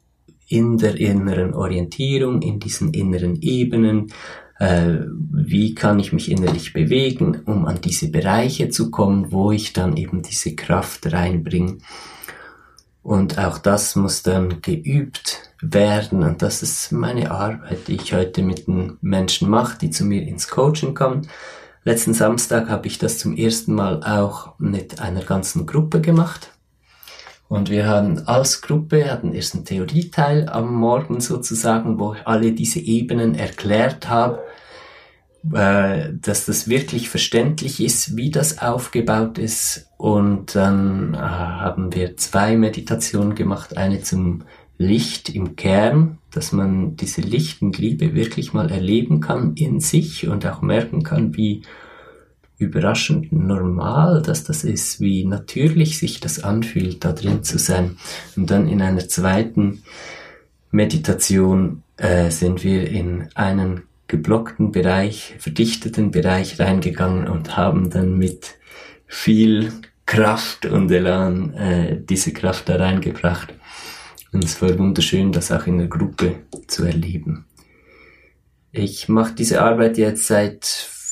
in 0.47 0.79
der 0.79 1.01
inneren 1.01 1.53
Orientierung, 1.53 2.43
in 2.43 2.61
diesen 2.61 2.95
inneren 2.95 3.43
Ebenen, 3.43 4.13
äh, 4.59 4.99
wie 5.09 5.75
kann 5.75 5.99
ich 5.99 6.13
mich 6.13 6.31
innerlich 6.31 6.73
bewegen, 6.73 7.43
um 7.47 7.67
an 7.67 7.81
diese 7.81 8.11
Bereiche 8.11 8.69
zu 8.69 8.91
kommen, 8.91 9.33
wo 9.33 9.53
ich 9.53 9.73
dann 9.73 9.97
eben 9.97 10.23
diese 10.23 10.55
Kraft 10.55 11.13
reinbringe. 11.13 11.79
Und 13.03 13.39
auch 13.39 13.59
das 13.59 13.97
muss 13.97 14.23
dann 14.23 14.63
geübt 14.63 15.51
werden. 15.61 16.23
Und 16.23 16.41
das 16.41 16.63
ist 16.63 16.91
meine 16.91 17.31
Arbeit, 17.31 17.89
die 17.89 17.97
ich 17.97 18.15
heute 18.15 18.43
mit 18.43 18.67
den 18.67 18.97
Menschen 19.03 19.51
mache, 19.51 19.79
die 19.79 19.91
zu 19.91 20.05
mir 20.05 20.23
ins 20.23 20.49
Coaching 20.49 20.95
kommen. 20.95 21.29
Letzten 21.85 22.15
Samstag 22.15 22.71
habe 22.71 22.87
ich 22.87 22.99
das 22.99 23.19
zum 23.19 23.37
ersten 23.37 23.75
Mal 23.75 24.03
auch 24.03 24.59
mit 24.59 25.01
einer 25.01 25.23
ganzen 25.23 25.67
Gruppe 25.67 26.01
gemacht. 26.01 26.51
Und 27.55 27.71
wir 27.71 27.87
haben 27.87 28.19
als 28.27 28.63
Gruppe, 28.63 29.09
hatten 29.09 29.33
erst 29.33 29.55
einen 29.55 29.65
Theorieteil 29.65 30.49
am 30.49 30.75
Morgen 30.75 31.21
sozusagen, 31.21 32.01
wo 32.01 32.15
ich 32.15 32.27
alle 32.27 32.51
diese 32.51 32.81
Ebenen 32.81 33.37
erklärt 33.37 34.09
habe, 34.09 34.41
äh, 35.53 36.15
dass 36.21 36.47
das 36.47 36.67
wirklich 36.67 37.09
verständlich 37.09 37.81
ist, 37.81 38.17
wie 38.17 38.33
das 38.33 38.59
aufgebaut 38.59 39.39
ist. 39.39 39.89
Und 39.99 40.57
dann 40.57 41.15
äh, 41.15 41.19
haben 41.19 41.95
wir 41.95 42.17
zwei 42.17 42.57
Meditationen 42.57 43.37
gemacht, 43.37 43.77
eine 43.77 44.03
zum 44.03 44.43
Licht 44.77 45.29
im 45.29 45.55
Kern, 45.55 46.19
dass 46.33 46.51
man 46.51 46.97
diese 46.97 47.21
Licht 47.21 47.63
und 47.63 47.79
Liebe 47.79 48.17
wirklich 48.17 48.53
mal 48.53 48.69
erleben 48.69 49.21
kann 49.21 49.55
in 49.55 49.79
sich 49.79 50.27
und 50.27 50.45
auch 50.45 50.61
merken 50.61 51.05
kann, 51.05 51.37
wie 51.37 51.63
überraschend 52.59 53.33
normal, 53.33 54.23
dass 54.23 54.45
das 54.45 54.65
ist, 54.65 55.01
wie 55.01 55.25
natürlich 55.25 55.99
sich 55.99 56.21
das 56.21 56.43
anfühlt, 56.45 57.05
da 57.05 57.13
drin 57.13 57.43
zu 57.43 57.59
sein. 57.59 57.97
Und 58.37 58.51
dann 58.51 58.69
in 58.69 58.81
einer 58.81 59.09
zweiten 59.09 59.83
Meditation 60.71 61.83
äh, 61.97 62.31
sind 62.31 62.65
wir 62.65 62.89
in 62.89 63.29
einen 63.35 63.83
geblockten 64.07 64.73
Bereich, 64.73 65.35
verdichteten 65.39 66.11
Bereich 66.11 66.61
reingegangen 66.61 67.29
und 67.29 67.57
haben 67.57 67.91
dann 67.91 68.19
mit 68.19 68.55
viel 69.07 69.73
Kraft 70.07 70.67
und 70.67 70.91
Elan 70.91 71.55
äh, 71.55 72.01
diese 72.01 72.33
Kraft 72.33 72.69
da 72.69 72.77
reingebracht. 72.77 73.55
Und 74.33 74.45
es 74.45 74.61
war 74.61 74.77
wunderschön, 74.79 75.33
das 75.33 75.51
auch 75.53 75.67
in 75.67 75.79
der 75.79 75.87
Gruppe 75.87 76.41
zu 76.67 76.85
erleben. 76.85 77.47
Ich 78.73 79.09
mache 79.09 79.35
diese 79.35 79.63
Arbeit 79.63 79.97
jetzt 79.97 80.27
seit 80.27 80.65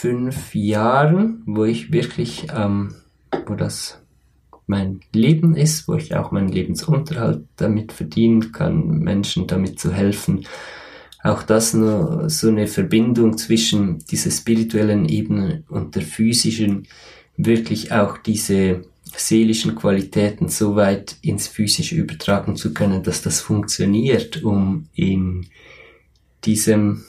fünf 0.03 0.57
Jahren, 0.57 1.45
wo 1.47 1.65
ich 1.65 1.93
wirklich, 1.93 2.49
ähm, 2.53 2.93
wo 3.47 3.55
das 3.55 4.03
mein 4.67 4.99
Leben 5.13 5.55
ist, 5.55 5.87
wo 5.87 5.95
ich 5.95 6.17
auch 6.17 6.33
meinen 6.33 6.49
Lebensunterhalt 6.49 7.45
damit 7.55 7.93
verdienen 7.93 8.51
kann, 8.51 8.99
Menschen 8.99 9.47
damit 9.47 9.79
zu 9.79 9.93
helfen. 9.93 10.45
Auch 11.23 11.45
das 11.45 11.73
nur 11.73 12.29
so 12.29 12.49
eine 12.49 12.67
Verbindung 12.67 13.39
zwischen 13.39 14.01
dieser 14.01 14.33
spirituellen 14.33 15.09
Ebene 15.09 15.63
und 15.69 15.95
der 15.95 16.03
physischen, 16.03 16.89
wirklich 17.37 17.93
auch 17.93 18.19
diese 18.19 18.85
seelischen 19.15 19.77
Qualitäten 19.77 20.49
so 20.49 20.75
weit 20.75 21.15
ins 21.23 21.47
Physische 21.47 21.95
übertragen 21.95 22.57
zu 22.57 22.75
können, 22.75 23.05
dass 23.05 23.23
das 23.23 23.41
funktioniert, 23.41 24.43
um 24.43 24.89
in 24.95 25.47
diesem 26.45 27.05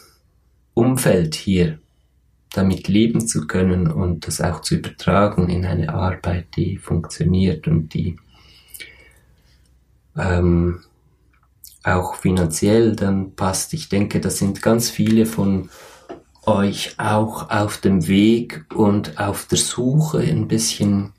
Umfeld 0.75 1.33
hier 1.33 1.79
damit 2.53 2.87
leben 2.87 3.27
zu 3.27 3.47
können 3.47 3.91
und 3.91 4.27
das 4.27 4.39
auch 4.39 4.61
zu 4.61 4.75
übertragen 4.75 5.49
in 5.49 5.65
eine 5.65 5.93
Arbeit, 5.93 6.55
die 6.55 6.77
funktioniert 6.77 7.67
und 7.67 7.93
die 7.93 8.15
ähm, 10.15 10.79
auch 11.83 12.15
finanziell 12.15 12.95
dann 12.95 13.35
passt. 13.35 13.73
Ich 13.73 13.89
denke, 13.89 14.21
da 14.21 14.29
sind 14.29 14.61
ganz 14.61 14.91
viele 14.91 15.25
von 15.25 15.69
euch 16.45 16.95
auch 16.99 17.49
auf 17.49 17.77
dem 17.77 18.07
Weg 18.07 18.65
und 18.73 19.17
auf 19.17 19.47
der 19.47 19.57
Suche 19.57 20.19
ein 20.19 20.47
bisschen 20.47 21.13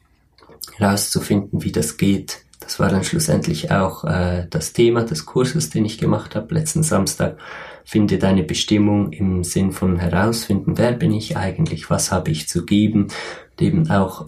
herauszufinden, 0.77 1.65
wie 1.65 1.73
das 1.73 1.97
geht. 1.97 2.45
Das 2.61 2.79
war 2.79 2.89
dann 2.89 3.03
schlussendlich 3.03 3.73
auch 3.73 4.05
äh, 4.05 4.47
das 4.49 4.73
Thema 4.73 5.03
des 5.03 5.27
Kurses, 5.27 5.71
den 5.71 5.85
ich 5.85 5.99
gemacht 5.99 6.37
habe 6.37 6.55
letzten 6.55 6.85
Samstag, 6.85 7.39
finde 7.85 8.19
deine 8.19 8.43
Bestimmung 8.43 9.13
im 9.13 9.45
Sinn 9.45 9.73
von 9.73 9.99
herausfinden, 9.99 10.79
wer 10.79 10.93
bin 10.93 11.13
ich 11.13 11.37
eigentlich, 11.37 11.91
was 11.91 12.11
habe 12.11 12.31
ich 12.31 12.49
zu 12.49 12.65
geben, 12.65 13.09
und 13.55 13.63
eben 13.63 13.91
auch 13.91 14.27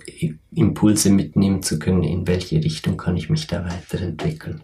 Impulse 0.54 1.10
mitnehmen 1.10 1.62
zu 1.62 1.78
können, 1.78 2.04
in 2.04 2.26
welche 2.26 2.56
Richtung 2.56 2.96
kann 2.96 3.16
ich 3.16 3.28
mich 3.28 3.46
da 3.46 3.64
weiterentwickeln. 3.64 4.62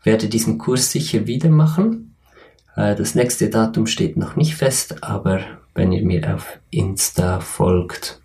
Ich 0.00 0.06
werde 0.06 0.28
diesen 0.28 0.58
Kurs 0.58 0.90
sicher 0.90 1.26
wieder 1.26 1.50
machen. 1.50 2.16
Äh, 2.74 2.96
das 2.96 3.14
nächste 3.14 3.48
Datum 3.48 3.86
steht 3.86 4.16
noch 4.16 4.34
nicht 4.34 4.56
fest, 4.56 5.04
aber 5.04 5.40
wenn 5.74 5.92
ihr 5.92 6.04
mir 6.04 6.34
auf 6.34 6.58
Insta 6.70 7.40
folgt 7.40 8.20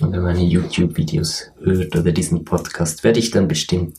oder 0.00 0.20
meine 0.20 0.42
YouTube-Videos 0.42 1.52
hört 1.62 1.94
oder 1.94 2.12
diesen 2.12 2.44
Podcast, 2.44 3.04
werde 3.04 3.20
ich 3.20 3.30
dann 3.30 3.46
bestimmt 3.46 3.96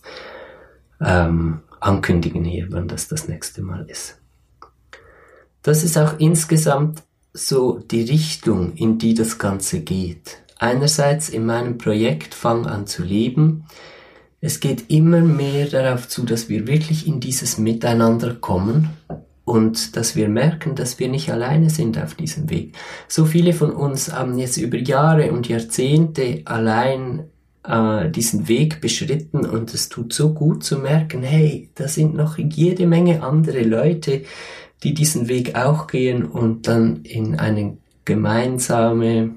ähm, 0.99 1.61
ankündigen 1.79 2.43
hier, 2.43 2.67
wann 2.71 2.87
das 2.87 3.07
das 3.07 3.27
nächste 3.27 3.61
Mal 3.61 3.85
ist. 3.89 4.20
Das 5.63 5.83
ist 5.83 5.97
auch 5.97 6.19
insgesamt 6.19 7.03
so 7.33 7.79
die 7.79 8.01
Richtung, 8.01 8.73
in 8.73 8.97
die 8.97 9.13
das 9.13 9.37
Ganze 9.37 9.81
geht. 9.81 10.39
Einerseits 10.57 11.29
in 11.29 11.45
meinem 11.45 11.77
Projekt 11.77 12.33
Fang 12.33 12.65
an 12.65 12.87
zu 12.87 13.03
leben. 13.03 13.65
Es 14.41 14.59
geht 14.59 14.89
immer 14.89 15.21
mehr 15.21 15.67
darauf 15.67 16.07
zu, 16.07 16.23
dass 16.23 16.49
wir 16.49 16.67
wirklich 16.67 17.07
in 17.07 17.19
dieses 17.19 17.57
Miteinander 17.57 18.33
kommen 18.33 18.89
und 19.45 19.95
dass 19.95 20.15
wir 20.15 20.29
merken, 20.29 20.75
dass 20.75 20.99
wir 20.99 21.09
nicht 21.09 21.31
alleine 21.31 21.69
sind 21.69 21.97
auf 22.01 22.15
diesem 22.15 22.49
Weg. 22.49 22.75
So 23.07 23.25
viele 23.25 23.53
von 23.53 23.71
uns 23.71 24.11
haben 24.11 24.37
jetzt 24.37 24.57
über 24.57 24.77
Jahre 24.77 25.31
und 25.31 25.47
Jahrzehnte 25.47 26.41
allein 26.45 27.25
äh, 27.63 28.09
diesen 28.09 28.47
Weg 28.47 28.81
beschritten 28.81 29.45
und 29.45 29.73
es 29.73 29.89
tut 29.89 30.13
so 30.13 30.33
gut 30.33 30.63
zu 30.63 30.79
merken, 30.79 31.21
hey, 31.21 31.69
da 31.75 31.87
sind 31.87 32.15
noch 32.15 32.37
jede 32.37 32.87
Menge 32.87 33.23
andere 33.23 33.61
Leute, 33.61 34.23
die 34.83 34.93
diesen 34.93 35.27
Weg 35.27 35.55
auch 35.55 35.87
gehen 35.87 36.25
und 36.25 36.67
dann 36.67 37.03
in 37.03 37.39
eine 37.39 37.77
gemeinsame, 38.05 39.31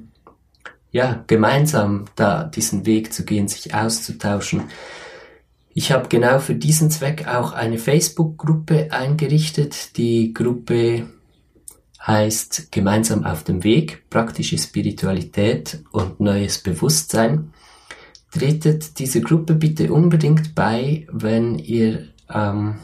ja, 0.91 1.23
gemeinsam 1.27 2.07
da 2.17 2.45
diesen 2.45 2.87
Weg 2.87 3.13
zu 3.13 3.25
gehen, 3.25 3.49
sich 3.49 3.75
auszutauschen. 3.75 4.63
Ich 5.75 5.91
habe 5.91 6.09
genau 6.09 6.39
für 6.39 6.55
diesen 6.55 6.91
Zweck 6.91 7.27
auch 7.27 7.53
eine 7.53 7.79
Facebook-Gruppe 7.79 8.93
eingerichtet. 8.93 9.97
Die 9.97 10.33
Gruppe 10.33 11.09
heißt 12.07 12.71
Gemeinsam 12.71 13.25
auf 13.25 13.45
dem 13.45 13.65
Weg, 13.65 14.09
praktische 14.09 14.57
Spiritualität 14.57 15.83
und 15.91 16.21
neues 16.21 16.59
Bewusstsein. 16.59 17.53
Tretet 18.31 18.99
diese 18.99 19.21
Gruppe 19.21 19.55
bitte 19.55 19.93
unbedingt 19.93 20.55
bei, 20.55 21.07
wenn 21.11 21.59
ihr 21.59 22.09
ähm, 22.33 22.77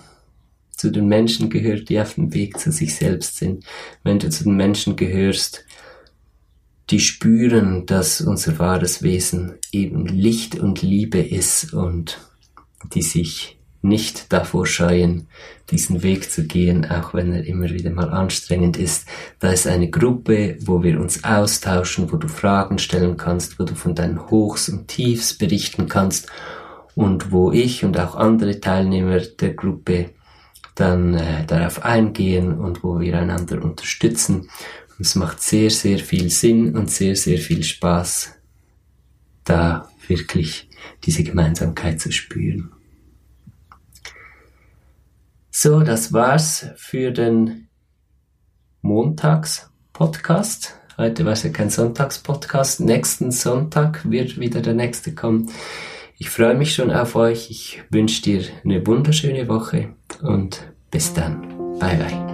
zu 0.80 0.90
den 0.90 1.08
Menschen 1.08 1.50
gehört, 1.50 1.90
die 1.90 2.00
auf 2.00 2.14
dem 2.14 2.32
Weg 2.32 2.58
zu 2.58 2.72
sich 2.72 2.94
selbst 2.94 3.36
sind. 3.36 3.64
Wenn 4.02 4.18
du 4.18 4.30
zu 4.30 4.44
den 4.44 4.56
Menschen 4.56 4.96
gehörst, 4.96 5.66
die 6.88 7.00
spüren, 7.00 7.86
dass 7.86 8.20
unser 8.22 8.58
wahres 8.58 9.02
Wesen 9.02 9.58
eben 9.72 10.06
Licht 10.06 10.58
und 10.58 10.82
Liebe 10.82 11.20
ist 11.20 11.74
und 11.74 12.18
die 12.94 13.02
sich 13.02 13.58
nicht 13.82 14.32
davor 14.32 14.66
scheuen, 14.66 15.28
diesen 15.70 16.02
Weg 16.02 16.30
zu 16.30 16.46
gehen, 16.46 16.90
auch 16.90 17.14
wenn 17.14 17.32
er 17.32 17.44
immer 17.44 17.70
wieder 17.70 17.90
mal 17.90 18.10
anstrengend 18.10 18.76
ist. 18.76 19.06
Da 19.38 19.50
ist 19.50 19.66
eine 19.66 19.90
Gruppe, 19.90 20.56
wo 20.60 20.82
wir 20.82 20.98
uns 20.98 21.24
austauschen, 21.24 22.10
wo 22.10 22.16
du 22.16 22.28
Fragen 22.28 22.78
stellen 22.78 23.16
kannst, 23.16 23.58
wo 23.58 23.64
du 23.64 23.74
von 23.74 23.94
deinen 23.94 24.30
Hochs 24.30 24.68
und 24.68 24.88
Tiefs 24.88 25.34
berichten 25.34 25.88
kannst 25.88 26.28
und 26.94 27.32
wo 27.32 27.52
ich 27.52 27.84
und 27.84 27.98
auch 27.98 28.16
andere 28.16 28.60
Teilnehmer 28.60 29.20
der 29.20 29.54
Gruppe 29.54 30.10
dann 30.80 31.14
äh, 31.14 31.44
darauf 31.46 31.84
eingehen 31.84 32.58
und 32.58 32.82
wo 32.82 33.00
wir 33.00 33.18
einander 33.18 33.62
unterstützen. 33.62 34.48
Und 34.90 35.00
es 35.00 35.14
macht 35.14 35.42
sehr, 35.42 35.70
sehr 35.70 35.98
viel 35.98 36.30
Sinn 36.30 36.74
und 36.76 36.90
sehr, 36.90 37.16
sehr 37.16 37.38
viel 37.38 37.62
Spaß, 37.62 38.34
da 39.44 39.88
wirklich 40.08 40.68
diese 41.04 41.22
Gemeinsamkeit 41.22 42.00
zu 42.00 42.10
spüren. 42.10 42.72
So, 45.50 45.80
das 45.80 46.12
war's 46.12 46.66
für 46.76 47.10
den 47.10 47.68
Montags-Podcast. 48.82 50.76
Heute 50.96 51.24
war 51.24 51.32
es 51.32 51.42
ja 51.42 51.50
kein 51.50 51.70
Sonntags-Podcast. 51.70 52.80
Nächsten 52.80 53.30
Sonntag 53.30 54.10
wird 54.10 54.38
wieder 54.40 54.62
der 54.62 54.74
nächste 54.74 55.14
kommen. 55.14 55.50
Ich 56.16 56.30
freue 56.30 56.54
mich 56.54 56.74
schon 56.74 56.90
auf 56.90 57.16
euch. 57.16 57.50
Ich 57.50 57.82
wünsche 57.90 58.22
dir 58.22 58.44
eine 58.64 58.86
wunderschöne 58.86 59.48
Woche 59.48 59.94
und 60.22 60.69
bis 60.90 61.12
dann. 61.14 61.40
Bye 61.78 61.96
bye. 61.96 62.29